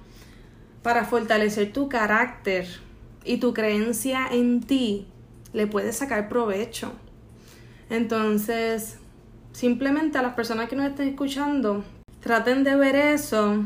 [0.87, 2.65] para fortalecer tu carácter
[3.25, 5.09] y tu creencia en ti,
[5.53, 6.93] le puedes sacar provecho.
[7.91, 8.97] Entonces,
[9.51, 11.83] simplemente a las personas que nos estén escuchando,
[12.21, 13.65] traten de ver eso.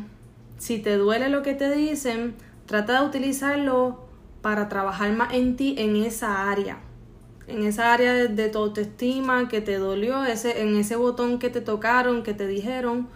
[0.56, 4.08] Si te duele lo que te dicen, trata de utilizarlo
[4.40, 6.78] para trabajar más en ti en esa área
[7.48, 11.60] en esa área de, tu autoestima que te dolió, ese, en ese botón que te
[11.60, 13.08] tocaron, que te dijeron,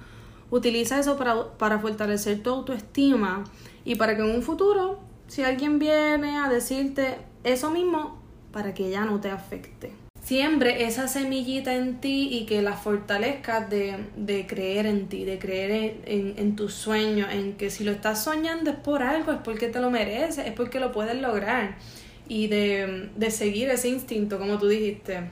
[0.50, 3.44] utiliza eso para, para fortalecer tu autoestima
[3.84, 8.90] y para que en un futuro, si alguien viene a decirte eso mismo, para que
[8.90, 9.92] ya no te afecte.
[10.22, 15.38] Siempre esa semillita en ti y que la fortalezcas de, de creer en ti, de
[15.38, 19.32] creer en, en, en tus sueños, en que si lo estás soñando es por algo,
[19.32, 21.76] es porque te lo mereces, es porque lo puedes lograr
[22.26, 25.28] y de, de seguir ese instinto, como tú dijiste,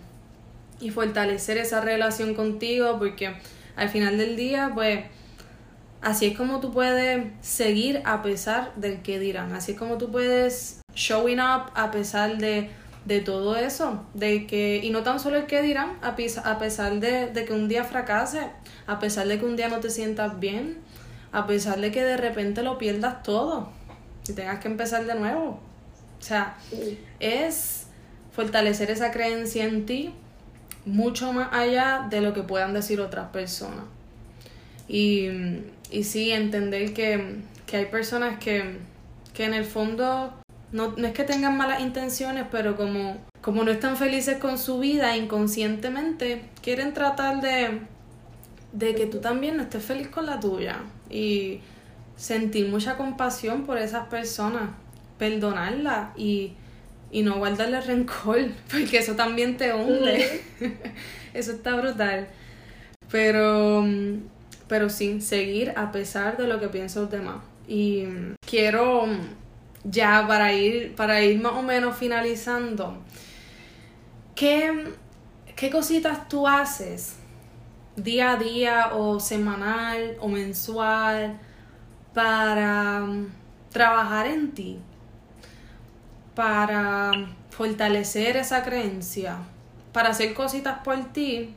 [0.80, 3.34] y fortalecer esa relación contigo, porque
[3.76, 5.04] al final del día, pues,
[6.02, 10.10] así es como tú puedes seguir a pesar del que dirán, así es como tú
[10.10, 12.70] puedes showing up a pesar de,
[13.04, 16.08] de todo eso, de que, y no tan solo el que dirán, a,
[16.44, 18.50] a pesar de, de que un día fracase,
[18.86, 20.78] a pesar de que un día no te sientas bien,
[21.32, 23.70] a pesar de que de repente lo pierdas todo
[24.28, 25.60] y tengas que empezar de nuevo.
[26.20, 26.56] O sea,
[27.18, 27.86] es
[28.32, 30.14] fortalecer esa creencia en ti
[30.84, 33.84] mucho más allá de lo que puedan decir otras personas.
[34.88, 35.28] Y,
[35.92, 38.78] y sí, entender que, que hay personas que,
[39.34, 40.34] que en el fondo
[40.72, 44.78] no, no, es que tengan malas intenciones, pero como, como no están felices con su
[44.78, 47.80] vida, inconscientemente quieren tratar de,
[48.72, 50.80] de que tú también no estés feliz con la tuya.
[51.10, 51.60] Y
[52.16, 54.70] sentir mucha compasión por esas personas
[55.18, 56.54] perdonarla y,
[57.10, 58.38] y no guardarle rencor,
[58.70, 60.42] porque eso también te hunde.
[61.34, 62.28] eso está brutal.
[63.10, 63.84] Pero,
[64.68, 67.36] pero sí, seguir a pesar de lo que piensan los demás.
[67.66, 68.04] Y
[68.46, 69.06] quiero
[69.84, 72.96] ya para ir, para ir más o menos finalizando,
[74.34, 74.92] ¿qué,
[75.56, 77.16] qué cositas tú haces
[77.96, 81.38] día a día o semanal o mensual
[82.14, 83.06] para
[83.70, 84.78] trabajar en ti?
[86.34, 87.12] para
[87.50, 89.38] fortalecer esa creencia,
[89.92, 91.54] para hacer cositas por ti,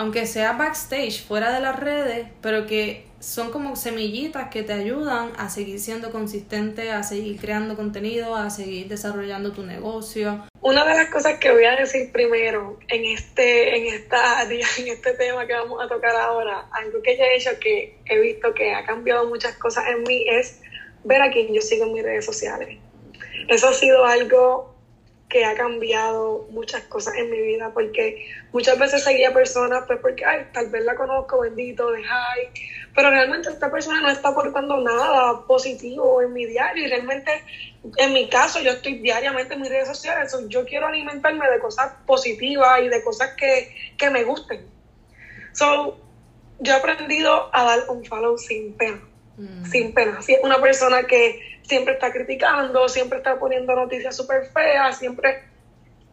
[0.00, 5.30] aunque sea backstage, fuera de las redes, pero que son como semillitas que te ayudan
[5.36, 10.46] a seguir siendo consistente, a seguir creando contenido, a seguir desarrollando tu negocio.
[10.62, 15.12] Una de las cosas que voy a decir primero en este, en esta, en este
[15.12, 18.72] tema que vamos a tocar ahora, algo que ya he hecho que he visto que
[18.72, 20.62] ha cambiado muchas cosas en mí es
[21.04, 22.78] ver a quién yo sigo en mis redes sociales
[23.50, 24.69] eso ha sido algo
[25.30, 30.24] que ha cambiado muchas cosas en mi vida, porque muchas veces seguía personas, pues porque,
[30.24, 32.50] ay, tal vez la conozco, bendito, de high,
[32.94, 37.30] pero realmente esta persona no está aportando nada positivo en mi diario, y realmente,
[37.96, 41.92] en mi caso, yo estoy diariamente en mis redes sociales, yo quiero alimentarme de cosas
[42.06, 44.66] positivas y de cosas que, que me gusten.
[45.52, 45.96] So,
[46.58, 49.00] yo he aprendido a dar un follow sin pena,
[49.36, 49.64] mm.
[49.64, 50.20] sin pena.
[50.22, 55.44] Si es una persona que siempre está criticando, siempre está poniendo noticias súper feas, siempre...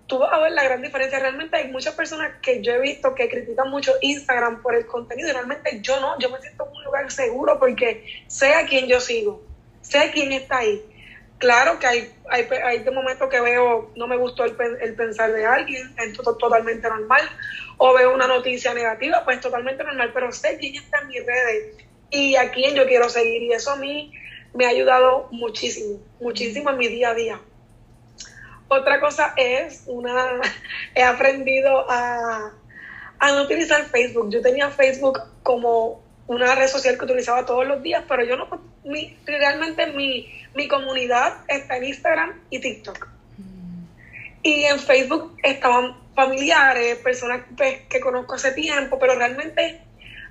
[0.06, 1.20] Tú vas a ver la gran diferencia.
[1.20, 5.28] Realmente hay muchas personas que yo he visto que critican mucho Instagram por el contenido
[5.28, 8.88] y realmente yo no, yo me siento en un lugar seguro porque sé a quién
[8.88, 9.44] yo sigo,
[9.82, 10.82] sé quién está ahí.
[11.40, 15.34] Claro que hay, hay, hay de momentos que veo, no me gustó el, el pensar
[15.34, 17.24] de alguien, es totalmente normal,
[17.76, 21.76] o veo una noticia negativa, pues totalmente normal, pero sé quién está en mis redes
[22.12, 24.14] y a quién yo quiero seguir y eso a mí
[24.58, 27.40] me ha ayudado muchísimo, muchísimo en mi día a día.
[28.68, 30.42] Otra cosa es, una,
[30.96, 32.54] he aprendido a,
[33.22, 34.32] no utilizar Facebook.
[34.32, 38.48] Yo tenía Facebook como una red social que utilizaba todos los días, pero yo no,
[38.84, 43.08] mi, realmente mi, mi comunidad está en Instagram y TikTok.
[44.42, 49.82] Y en Facebook estaban familiares, personas pues, que conozco hace tiempo, pero realmente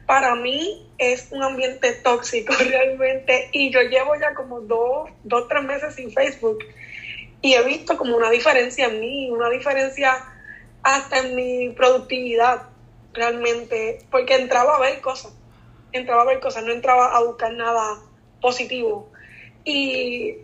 [0.07, 5.63] para mí es un ambiente tóxico realmente y yo llevo ya como dos, dos, tres
[5.65, 6.59] meses sin Facebook
[7.43, 10.17] y he visto como una diferencia en mí, una diferencia
[10.83, 12.63] hasta en mi productividad
[13.13, 15.33] realmente, porque entraba a ver cosas,
[15.93, 18.01] entraba a ver cosas, no entraba a buscar nada
[18.41, 19.11] positivo.
[19.65, 20.37] Y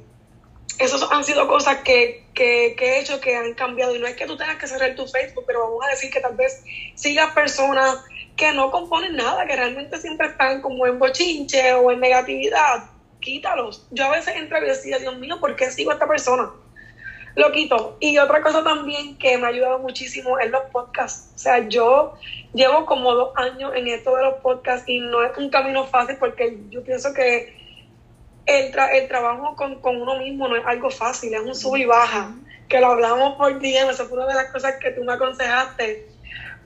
[0.79, 3.95] esas han sido cosas que, que, he hecho que han cambiado.
[3.95, 6.21] Y no es que tú tengas que cerrar tu Facebook, pero vamos a decir que
[6.21, 7.99] tal vez sigas personas
[8.37, 12.85] que no componen nada, que realmente siempre están como en bochinche o en negatividad.
[13.21, 13.87] Quítalos.
[13.91, 16.51] Yo a veces entro y decía, Dios mío, ¿por qué sigo a esta persona?
[17.35, 17.97] Lo quito.
[18.01, 21.31] Y otra cosa también que me ha ayudado muchísimo es los podcasts.
[21.35, 22.15] O sea, yo
[22.53, 26.17] llevo como dos años en esto de los podcasts y no es un camino fácil
[26.19, 27.57] porque yo pienso que
[28.47, 32.35] el, el trabajo con, uno mismo no es algo fácil, es un sub y baja,
[32.69, 36.09] que lo hablamos por día, eso fue una de las cosas que tú me aconsejaste,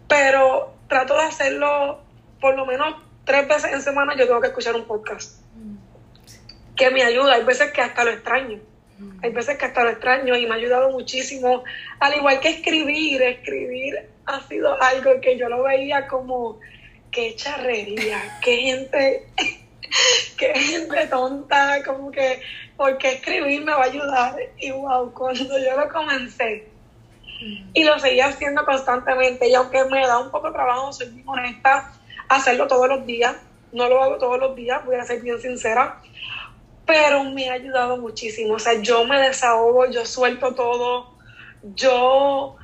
[0.09, 2.01] pero trato de hacerlo
[2.41, 5.41] por lo menos tres veces en semana, yo tengo que escuchar un podcast,
[6.77, 8.61] que me ayuda, hay veces que hasta lo extraño,
[9.23, 11.65] hay veces que hasta lo extraño y me ha ayudado muchísimo,
[12.01, 16.59] al igual que escribir, escribir ha sido algo que yo lo veía como,
[17.11, 19.27] qué charrería, qué gente
[20.37, 22.41] qué gente tonta, como que,
[22.77, 24.37] porque escribir me va a ayudar.
[24.59, 26.69] Y wow, cuando yo lo comencé
[27.41, 31.23] y lo seguía haciendo constantemente, y aunque me da un poco de trabajo, soy muy
[31.27, 31.93] honesta,
[32.29, 33.37] hacerlo todos los días,
[33.73, 36.01] no lo hago todos los días, voy a ser bien sincera,
[36.87, 38.55] pero me ha ayudado muchísimo.
[38.55, 41.15] O sea, yo me desahogo, yo suelto todo,
[41.75, 42.57] yo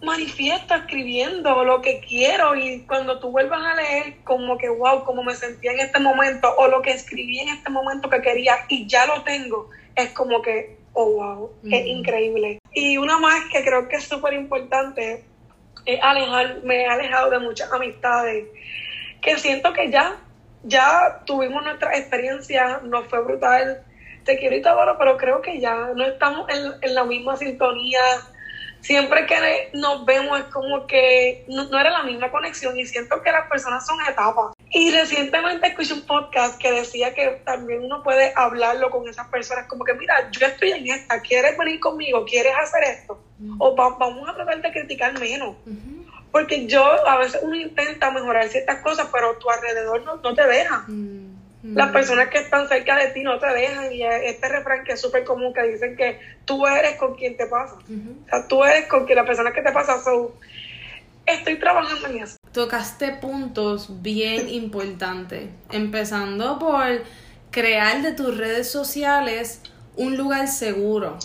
[0.00, 5.22] manifiesto escribiendo lo que quiero y cuando tú vuelvas a leer como que wow, como
[5.22, 8.86] me sentía en este momento o lo que escribí en este momento que quería y
[8.86, 12.58] ya lo tengo, es como que oh wow, es increíble.
[12.72, 15.24] Y una más que creo que es súper importante
[15.84, 18.46] es alejar, me he alejado de muchas amistades
[19.20, 20.16] que siento que ya,
[20.62, 23.82] ya tuvimos nuestra experiencia, nos fue brutal,
[24.24, 27.36] te quiero y te adoro, pero creo que ya no estamos en, en la misma
[27.36, 28.00] sintonía
[28.84, 33.32] siempre que nos vemos es como que no, era la misma conexión y siento que
[33.32, 34.53] las personas son etapas.
[34.74, 39.68] Y recientemente escuché un podcast que decía que también uno puede hablarlo con esas personas,
[39.68, 42.24] como que mira, yo estoy en esta, ¿quieres venir conmigo?
[42.24, 43.22] ¿Quieres hacer esto?
[43.58, 45.54] O vamos a tratar de criticar menos.
[46.32, 50.44] Porque yo, a veces uno intenta mejorar ciertas cosas, pero tu alrededor no, no te
[50.44, 50.84] deja.
[51.62, 55.00] Las personas que están cerca de ti no te dejan y este refrán que es
[55.00, 57.76] súper común que dicen que tú eres con quien te pasa.
[57.76, 60.02] O sea, tú eres con quien la persona que te pasa.
[60.02, 60.34] So,
[61.24, 62.36] estoy trabajando en eso.
[62.54, 67.02] Tocaste puntos bien importantes, empezando por
[67.50, 69.60] crear de tus redes sociales
[69.96, 71.18] un lugar seguro.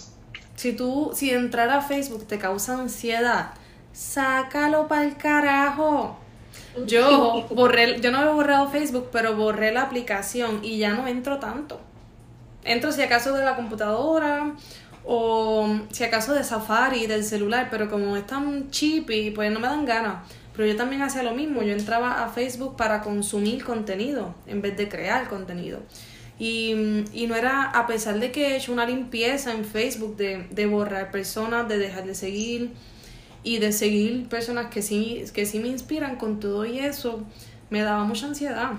[0.55, 3.51] Si tú, si entrar a Facebook te causa ansiedad,
[3.93, 6.17] sácalo para el carajo.
[6.87, 11.37] Yo borré, yo no he borrado Facebook, pero borré la aplicación y ya no entro
[11.37, 11.79] tanto.
[12.63, 14.55] Entro si acaso de la computadora
[15.05, 19.67] o si acaso de Safari, del celular, pero como es tan cheapy, pues no me
[19.67, 20.23] dan ganas.
[20.55, 24.75] Pero yo también hacía lo mismo, yo entraba a Facebook para consumir contenido en vez
[24.75, 25.79] de crear contenido.
[26.37, 30.47] Y, y, no era, a pesar de que he hecho una limpieza en Facebook de,
[30.51, 32.71] de borrar personas, de dejar de seguir,
[33.43, 37.23] y de seguir personas que sí, que sí me inspiran con todo y eso,
[37.69, 38.73] me daba mucha ansiedad.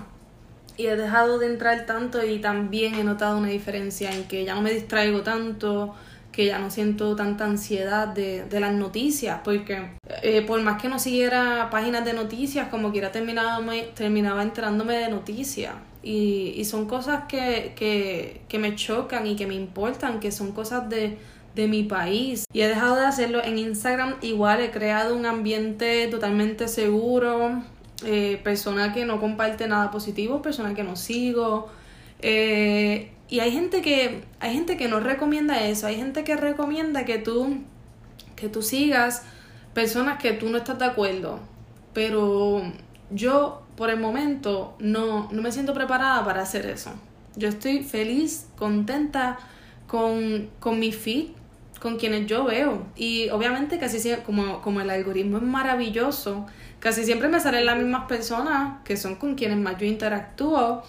[0.77, 4.55] Y he dejado de entrar tanto y también he notado una diferencia en que ya
[4.55, 5.95] no me distraigo tanto,
[6.31, 9.91] que ya no siento tanta ansiedad de, de las noticias, porque
[10.23, 13.59] eh, por más que no siguiera páginas de noticias, como quiera terminaba,
[13.93, 15.73] terminaba enterándome de noticias.
[16.03, 20.51] Y, y son cosas que, que, que me chocan y que me importan, que son
[20.51, 21.17] cosas de,
[21.53, 22.45] de mi país.
[22.53, 24.15] Y he dejado de hacerlo en Instagram.
[24.21, 27.61] Igual he creado un ambiente totalmente seguro.
[28.03, 31.69] Eh, persona que no comparte nada positivo, persona que no sigo.
[32.19, 37.05] Eh, y hay gente que hay gente que no recomienda eso, hay gente que recomienda
[37.05, 37.63] que tú
[38.35, 39.23] que tú sigas
[39.73, 41.39] personas que tú no estás de acuerdo.
[41.93, 42.61] Pero
[43.09, 46.91] yo por el momento no, no me siento preparada para hacer eso.
[47.37, 49.39] Yo estoy feliz, contenta
[49.87, 51.29] con, con mi feed,
[51.79, 52.85] con quienes yo veo.
[52.97, 56.47] Y obviamente casi siempre, como, como el algoritmo es maravilloso,
[56.79, 60.83] casi siempre me salen las mismas personas que son con quienes más yo interactúo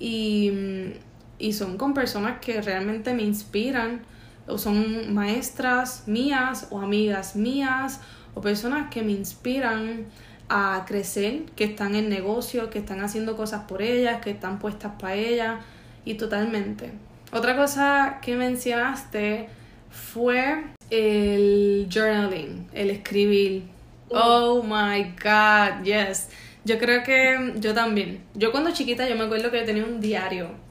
[0.00, 0.94] y,
[1.38, 4.02] y son con personas que realmente me inspiran
[4.46, 8.00] o son maestras mías o amigas mías
[8.34, 10.06] o personas que me inspiran
[10.48, 14.92] a crecer, que están en negocio, que están haciendo cosas por ellas, que están puestas
[15.00, 15.60] para ellas
[16.04, 16.92] y totalmente.
[17.32, 19.48] Otra cosa que mencionaste
[19.90, 23.64] fue el journaling, el escribir.
[24.10, 26.28] Oh my God, yes.
[26.64, 28.22] Yo creo que yo también.
[28.34, 30.63] Yo cuando chiquita yo me acuerdo que yo tenía un diario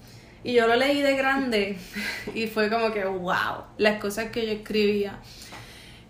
[0.43, 1.77] y yo lo leí de grande
[2.33, 5.19] y fue como que, wow, las cosas que yo escribía.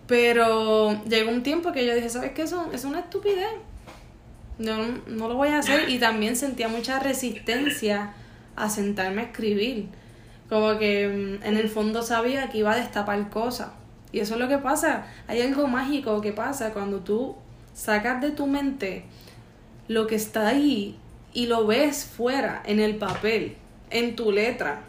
[0.06, 2.42] Pero llegó un tiempo que yo dije, ¿sabes qué?
[2.42, 3.48] Eso es una estupidez.
[4.58, 4.76] No,
[5.06, 5.88] no lo voy a hacer.
[5.88, 8.12] Y también sentía mucha resistencia
[8.54, 9.88] a sentarme a escribir.
[10.48, 13.68] Como que mm, en el fondo sabía que iba a destapar cosas.
[14.12, 15.06] Y eso es lo que pasa.
[15.26, 17.34] Hay algo mágico que pasa cuando tú
[17.72, 19.04] sacas de tu mente
[19.88, 20.96] lo que está ahí
[21.32, 23.56] y lo ves fuera, en el papel,
[23.94, 24.82] en tu letra.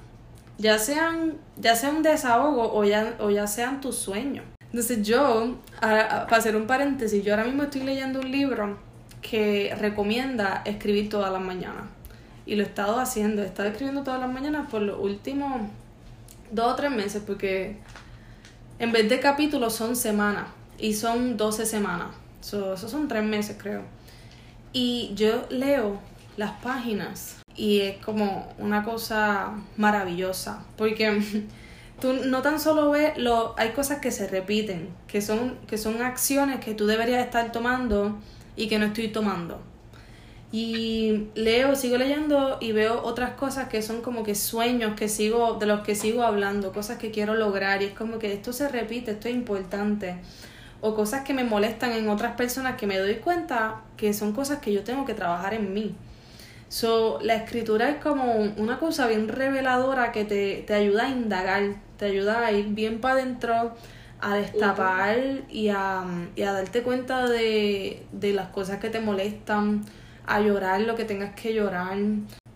[0.58, 4.44] Ya sean, ya sea un desahogo o ya, o ya sean tus sueños.
[4.64, 8.78] Entonces yo, para hacer un paréntesis, yo ahora mismo estoy leyendo un libro
[9.22, 11.86] que recomienda escribir todas las mañanas.
[12.46, 15.62] Y lo he estado haciendo, he estado escribiendo todas las mañanas por los últimos
[16.52, 17.78] dos o tres meses, porque
[18.80, 20.48] en vez de capítulos son semanas
[20.78, 22.08] y son 12 semanas.
[22.42, 23.84] So, esos son tres meses, creo.
[24.74, 26.00] Y yo leo
[26.38, 31.22] las páginas y es como una cosa maravillosa, porque
[32.00, 36.02] tú no tan solo ves, lo, hay cosas que se repiten, que son, que son
[36.02, 38.18] acciones que tú deberías estar tomando
[38.56, 39.62] y que no estoy tomando.
[40.52, 45.56] Y leo, sigo leyendo y veo otras cosas que son como que sueños que sigo,
[45.56, 48.70] de los que sigo hablando, cosas que quiero lograr y es como que esto se
[48.70, 50.16] repite, esto es importante.
[50.82, 54.60] O cosas que me molestan en otras personas que me doy cuenta que son cosas
[54.60, 55.96] que yo tengo que trabajar en mí.
[56.68, 61.76] So, la escritura es como una cosa bien reveladora que te, te ayuda a indagar,
[61.98, 63.76] te ayuda a ir bien para adentro,
[64.20, 66.04] a destapar y a,
[66.36, 69.84] y a darte cuenta de, de las cosas que te molestan,
[70.26, 71.98] a llorar lo que tengas que llorar,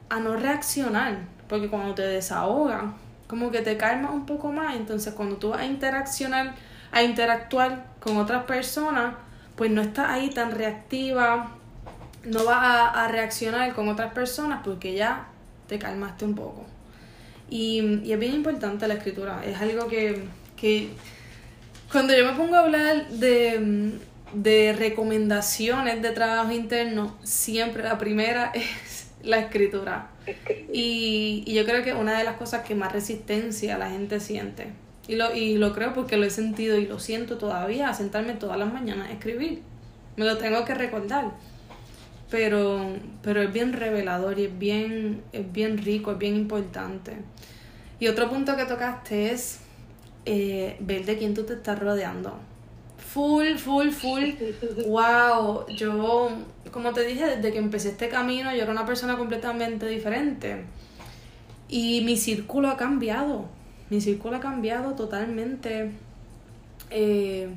[0.09, 2.85] a no reaccionar, porque cuando te desahogas,
[3.27, 6.55] como que te calmas un poco más, entonces cuando tú vas a interaccionar,
[6.91, 9.13] a interactuar con otras personas,
[9.55, 11.58] pues no estás ahí tan reactiva,
[12.25, 15.27] no vas a, reaccionar con otras personas porque ya
[15.67, 16.65] te calmaste un poco.
[17.49, 20.23] Y, y, es bien importante la escritura, es algo que,
[20.55, 20.89] que
[21.91, 23.99] cuando yo me pongo a hablar de,
[24.33, 30.09] de recomendaciones de trabajo interno, siempre la primera es la escritura.
[30.71, 34.67] Y, y, yo creo que una de las cosas que más resistencia la gente siente.
[35.07, 38.59] Y lo, y lo creo porque lo he sentido y lo siento todavía, sentarme todas
[38.59, 39.63] las mañanas a escribir.
[40.15, 41.31] Me lo tengo que recordar.
[42.29, 47.17] Pero, pero es bien revelador y es bien, es bien rico, es bien importante.
[47.99, 49.59] Y otro punto que tocaste es
[50.25, 52.37] eh, ver de quién tú te estás rodeando.
[52.97, 54.23] Full, full, full.
[54.87, 56.29] wow, yo,
[56.71, 60.65] como te dije, desde que empecé este camino, yo era una persona completamente diferente.
[61.67, 63.45] Y mi círculo ha cambiado.
[63.89, 65.91] Mi círculo ha cambiado totalmente.
[66.91, 67.49] Eh,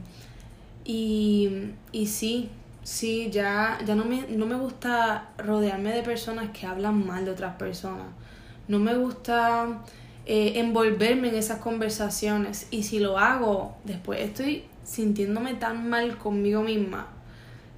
[0.85, 2.49] y, y sí,
[2.83, 7.30] sí, ya, ya no, me, no me gusta rodearme de personas que hablan mal de
[7.30, 8.07] otras personas.
[8.68, 9.83] No me gusta
[10.24, 12.68] eh, envolverme en esas conversaciones.
[12.70, 17.09] Y si lo hago, después estoy sintiéndome tan mal conmigo misma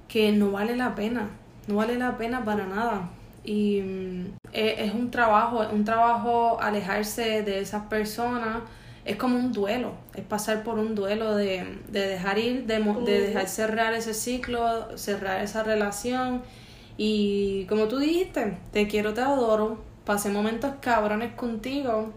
[0.07, 1.29] que no vale la pena.
[1.67, 3.09] No vale la pena para nada.
[3.43, 8.59] Y mm, es, un trabajo, es un trabajo alejarse de esas personas.
[9.05, 13.21] Es como un duelo, es pasar por un duelo de, de dejar ir, de, de
[13.21, 16.41] dejar cerrar ese ciclo, cerrar esa relación.
[16.97, 22.13] Y como tú dijiste, te quiero, te adoro, pasé momentos cabrones contigo,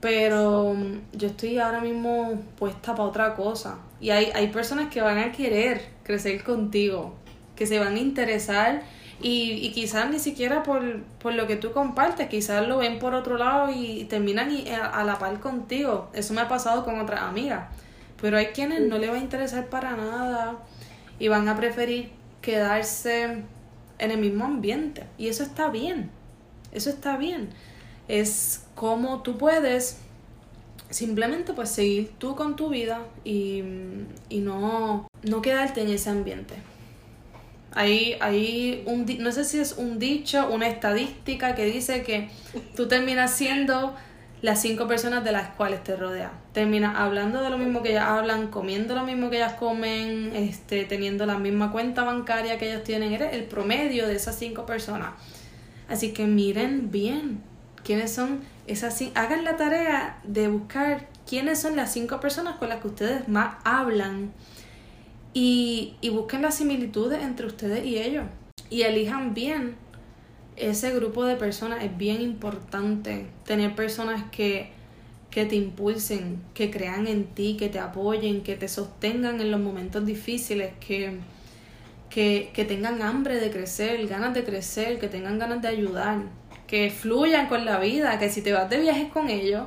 [0.00, 0.76] pero
[1.12, 3.78] yo estoy ahora mismo puesta para otra cosa.
[4.00, 7.14] Y hay, hay personas que van a querer crecer contigo,
[7.54, 8.82] que se van a interesar
[9.20, 13.14] y, y quizás ni siquiera por, por lo que tú compartes, quizás lo ven por
[13.14, 14.50] otro lado y terminan
[14.92, 16.08] a, la par contigo.
[16.12, 17.68] Eso me ha pasado con otras amigas.
[18.20, 20.58] Pero hay quienes no le va a interesar para nada
[21.18, 22.10] y van a preferir
[22.42, 23.42] quedarse
[23.98, 25.04] en el mismo ambiente.
[25.18, 26.10] Y eso está bien.
[26.72, 27.50] Eso está bien
[28.08, 29.98] es cómo tú puedes
[30.90, 33.62] simplemente pues seguir tú con tu vida y,
[34.30, 36.54] y no, no quedarte en ese ambiente.
[37.78, 42.28] Hay, hay un, no sé si es un dicho, una estadística que dice que
[42.74, 43.94] tú terminas siendo
[44.42, 46.32] las cinco personas de las cuales te rodeas.
[46.52, 50.86] Terminas hablando de lo mismo que ellas hablan, comiendo lo mismo que ellas comen, este,
[50.86, 53.12] teniendo la misma cuenta bancaria que ellos tienen.
[53.12, 55.10] Eres el promedio de esas cinco personas.
[55.88, 57.42] Así que miren bien
[57.84, 62.80] quiénes son esas hagan la tarea de buscar quiénes son las cinco personas con las
[62.80, 64.32] que ustedes más hablan
[65.32, 68.24] y, y busquen las similitudes entre ustedes y ellos.
[68.70, 69.76] Y elijan bien
[70.56, 71.84] ese grupo de personas.
[71.84, 74.70] Es bien importante tener personas que,
[75.30, 79.60] que te impulsen, que crean en ti, que te apoyen, que te sostengan en los
[79.60, 81.18] momentos difíciles, que,
[82.10, 86.22] que, que tengan hambre de crecer, ganas de crecer, que tengan ganas de ayudar,
[86.66, 89.66] que fluyan con la vida, que si te vas de viajes con ellos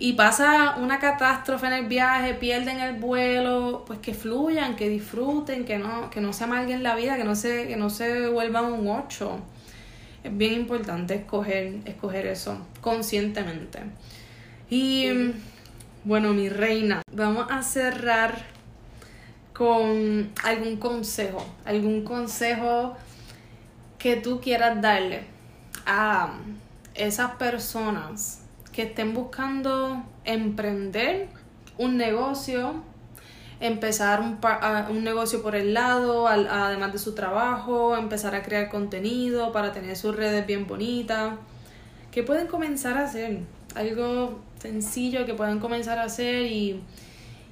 [0.00, 5.64] y pasa una catástrofe en el viaje, pierden el vuelo, pues que fluyan, que disfruten,
[5.64, 8.72] que no, que no se amarguen la vida, que no se, que no se vuelvan
[8.72, 9.40] un ocho.
[10.22, 13.80] Es bien importante escoger, escoger eso conscientemente.
[14.70, 15.32] Y
[16.04, 18.44] bueno, mi reina, vamos a cerrar
[19.52, 22.96] con algún consejo, algún consejo
[23.98, 25.24] que tú quieras darle
[25.86, 26.34] a
[26.94, 28.37] esas personas
[28.78, 31.26] que estén buscando emprender
[31.78, 32.74] un negocio,
[33.58, 34.38] empezar un,
[34.90, 39.96] un negocio por el lado, además de su trabajo, empezar a crear contenido para tener
[39.96, 41.34] sus redes bien bonitas.
[42.12, 43.40] ¿Qué pueden comenzar a hacer?
[43.74, 46.80] Algo sencillo que puedan comenzar a hacer y,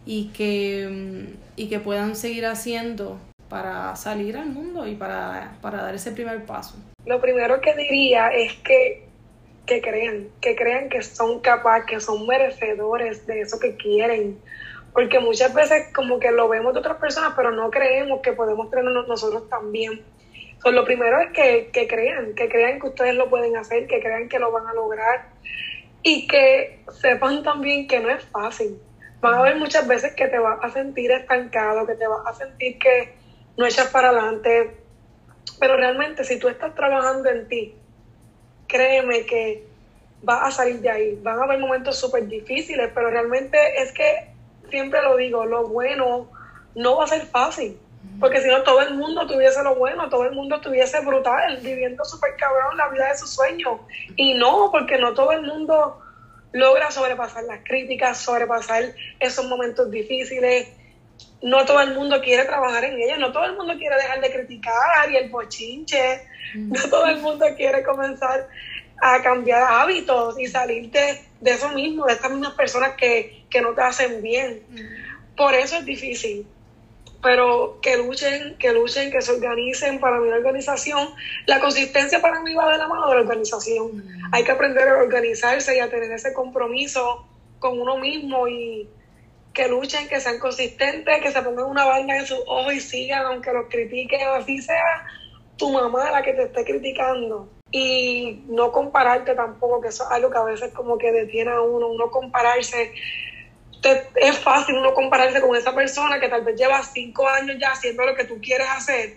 [0.04, 3.18] y, que, y que puedan seguir haciendo
[3.48, 6.76] para salir al mundo y para, para dar ese primer paso.
[7.04, 9.05] Lo primero que diría es que
[9.66, 14.40] que crean, que crean que son capaces, que son merecedores de eso que quieren.
[14.92, 18.70] Porque muchas veces como que lo vemos de otras personas, pero no creemos que podemos
[18.70, 20.02] tenerlo nosotros también.
[20.62, 24.00] So, lo primero es que, que crean, que crean que ustedes lo pueden hacer, que
[24.00, 25.28] crean que lo van a lograr
[26.02, 28.80] y que sepan también que no es fácil.
[29.20, 32.32] Van a haber muchas veces que te vas a sentir estancado, que te vas a
[32.32, 33.14] sentir que
[33.56, 34.76] no echas para adelante,
[35.58, 37.74] pero realmente si tú estás trabajando en ti,
[38.66, 39.64] créeme que
[40.26, 41.18] va a salir de ahí.
[41.22, 44.28] Van a haber momentos súper difíciles, pero realmente es que,
[44.70, 46.30] siempre lo digo, lo bueno
[46.74, 47.78] no va a ser fácil.
[48.20, 52.04] Porque si no, todo el mundo tuviese lo bueno, todo el mundo estuviese brutal, viviendo
[52.04, 53.80] súper cabrón la vida de sus sueños.
[54.16, 56.00] Y no, porque no todo el mundo
[56.52, 58.84] logra sobrepasar las críticas, sobrepasar
[59.20, 60.68] esos momentos difíciles.
[61.42, 64.32] No todo el mundo quiere trabajar en ellas, no todo el mundo quiere dejar de
[64.32, 66.22] criticar y el bochinche
[66.54, 68.48] no todo el mundo quiere comenzar
[69.00, 73.80] a cambiar hábitos y salir de, eso mismo, de estas mismas personas que, no te
[73.80, 74.62] hacen bien.
[75.34, 76.46] Por eso es difícil.
[77.22, 81.08] Pero que luchen, que luchen, que se organicen para mi organización.
[81.46, 84.06] La consistencia para mí va de la mano de la organización.
[84.32, 87.26] Hay que aprender a organizarse y a tener ese compromiso
[87.58, 88.88] con uno mismo y
[89.54, 93.24] que luchen, que sean consistentes, que se pongan una banda en sus ojos y sigan,
[93.24, 95.06] aunque los critiquen, así sea
[95.56, 100.30] tu mamá la que te esté criticando y no compararte tampoco, que eso es algo
[100.30, 102.92] que a veces como que detiene a uno, uno compararse.
[104.14, 108.04] es fácil uno compararse con esa persona que tal vez lleva cinco años ya haciendo
[108.04, 109.16] lo que tú quieres hacer.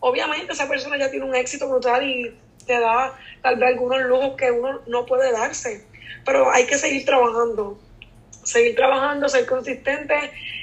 [0.00, 2.36] Obviamente esa persona ya tiene un éxito brutal y
[2.66, 5.84] te da tal vez algunos lujos que uno no puede darse.
[6.24, 7.78] Pero hay que seguir trabajando,
[8.44, 10.14] seguir trabajando, ser consistente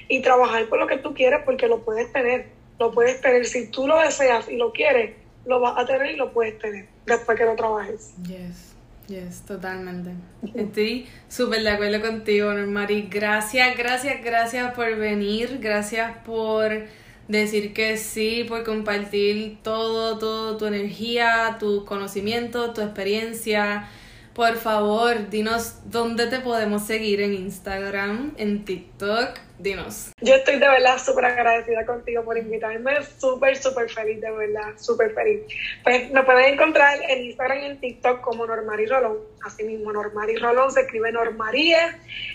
[0.07, 3.45] y trabajar por lo que tú quieres porque lo puedes tener lo puedes tener.
[3.45, 5.15] Si tú lo deseas y lo quieres,
[5.45, 8.13] lo vas a tener y lo puedes tener después que lo trabajes.
[8.23, 8.73] Yes,
[9.07, 10.11] yes, totalmente.
[10.53, 13.07] Estoy súper de acuerdo contigo, Normari.
[13.09, 15.59] Gracias, gracias, gracias por venir.
[15.61, 16.85] Gracias por
[17.27, 23.87] decir que sí, por compartir todo, todo tu energía, tu conocimiento, tu experiencia.
[24.35, 29.29] Por favor, dinos dónde te podemos seguir en Instagram, en TikTok.
[29.57, 30.11] Dinos.
[30.19, 33.01] Yo estoy de verdad súper agradecida contigo por invitarme.
[33.17, 34.73] Súper, súper feliz, de verdad.
[34.75, 35.43] Súper feliz.
[35.81, 39.19] Pues me pueden encontrar en Instagram y en TikTok como Normari Rolón.
[39.45, 41.77] Así mismo, Normari Rolón se escribe Normarie.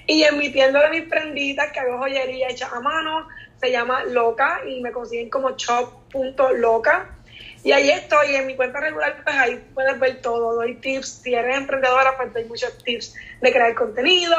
[0.07, 3.28] Y en mi tienda de mis prenditas, que hago joyería hecha a mano,
[3.61, 7.18] se llama Loca y me consiguen como shop.loca.
[7.63, 11.21] Y ahí estoy, en mi cuenta regular, pues ahí puedes ver todo, doy tips.
[11.23, 14.37] Si eres emprendedora, pues doy muchos tips de crear contenido,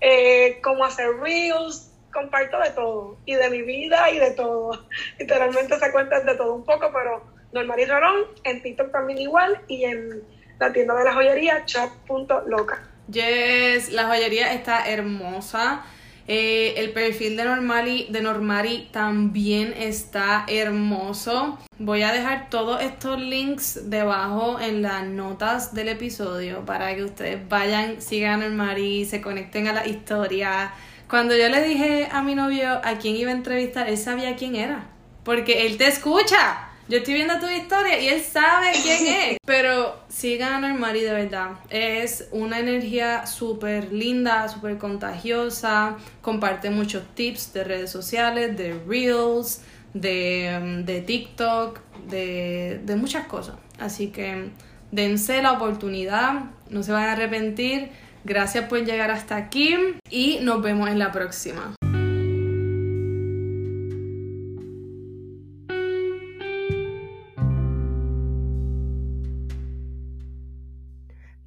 [0.00, 4.86] eh, cómo hacer reels, comparto de todo, y de mi vida y de todo.
[5.18, 9.60] Literalmente se cuentan de todo un poco, pero Normal y Rolón, en TikTok también igual,
[9.68, 10.22] y en
[10.58, 12.82] la tienda de la joyería, shop.loca.
[13.08, 15.84] Yes, la joyería está hermosa.
[16.28, 21.58] Eh, el perfil de Normali, de Normari también está hermoso.
[21.78, 27.48] Voy a dejar todos estos links debajo en las notas del episodio para que ustedes
[27.48, 30.72] vayan, sigan a Normari, se conecten a la historia.
[31.08, 34.56] Cuando yo le dije a mi novio a quién iba a entrevistar, él sabía quién
[34.56, 34.86] era.
[35.24, 36.71] Porque él te escucha.
[36.88, 39.38] Yo estoy viendo tu historia y él sabe quién es.
[39.44, 41.52] Pero sigan a Mari de verdad.
[41.70, 45.96] Es una energía súper linda, súper contagiosa.
[46.20, 49.62] Comparte muchos tips de redes sociales, de Reels,
[49.94, 53.56] de, um, de TikTok, de, de muchas cosas.
[53.78, 54.50] Así que
[54.90, 57.90] dense la oportunidad, no se van a arrepentir.
[58.24, 59.76] Gracias por llegar hasta aquí
[60.10, 61.74] y nos vemos en la próxima.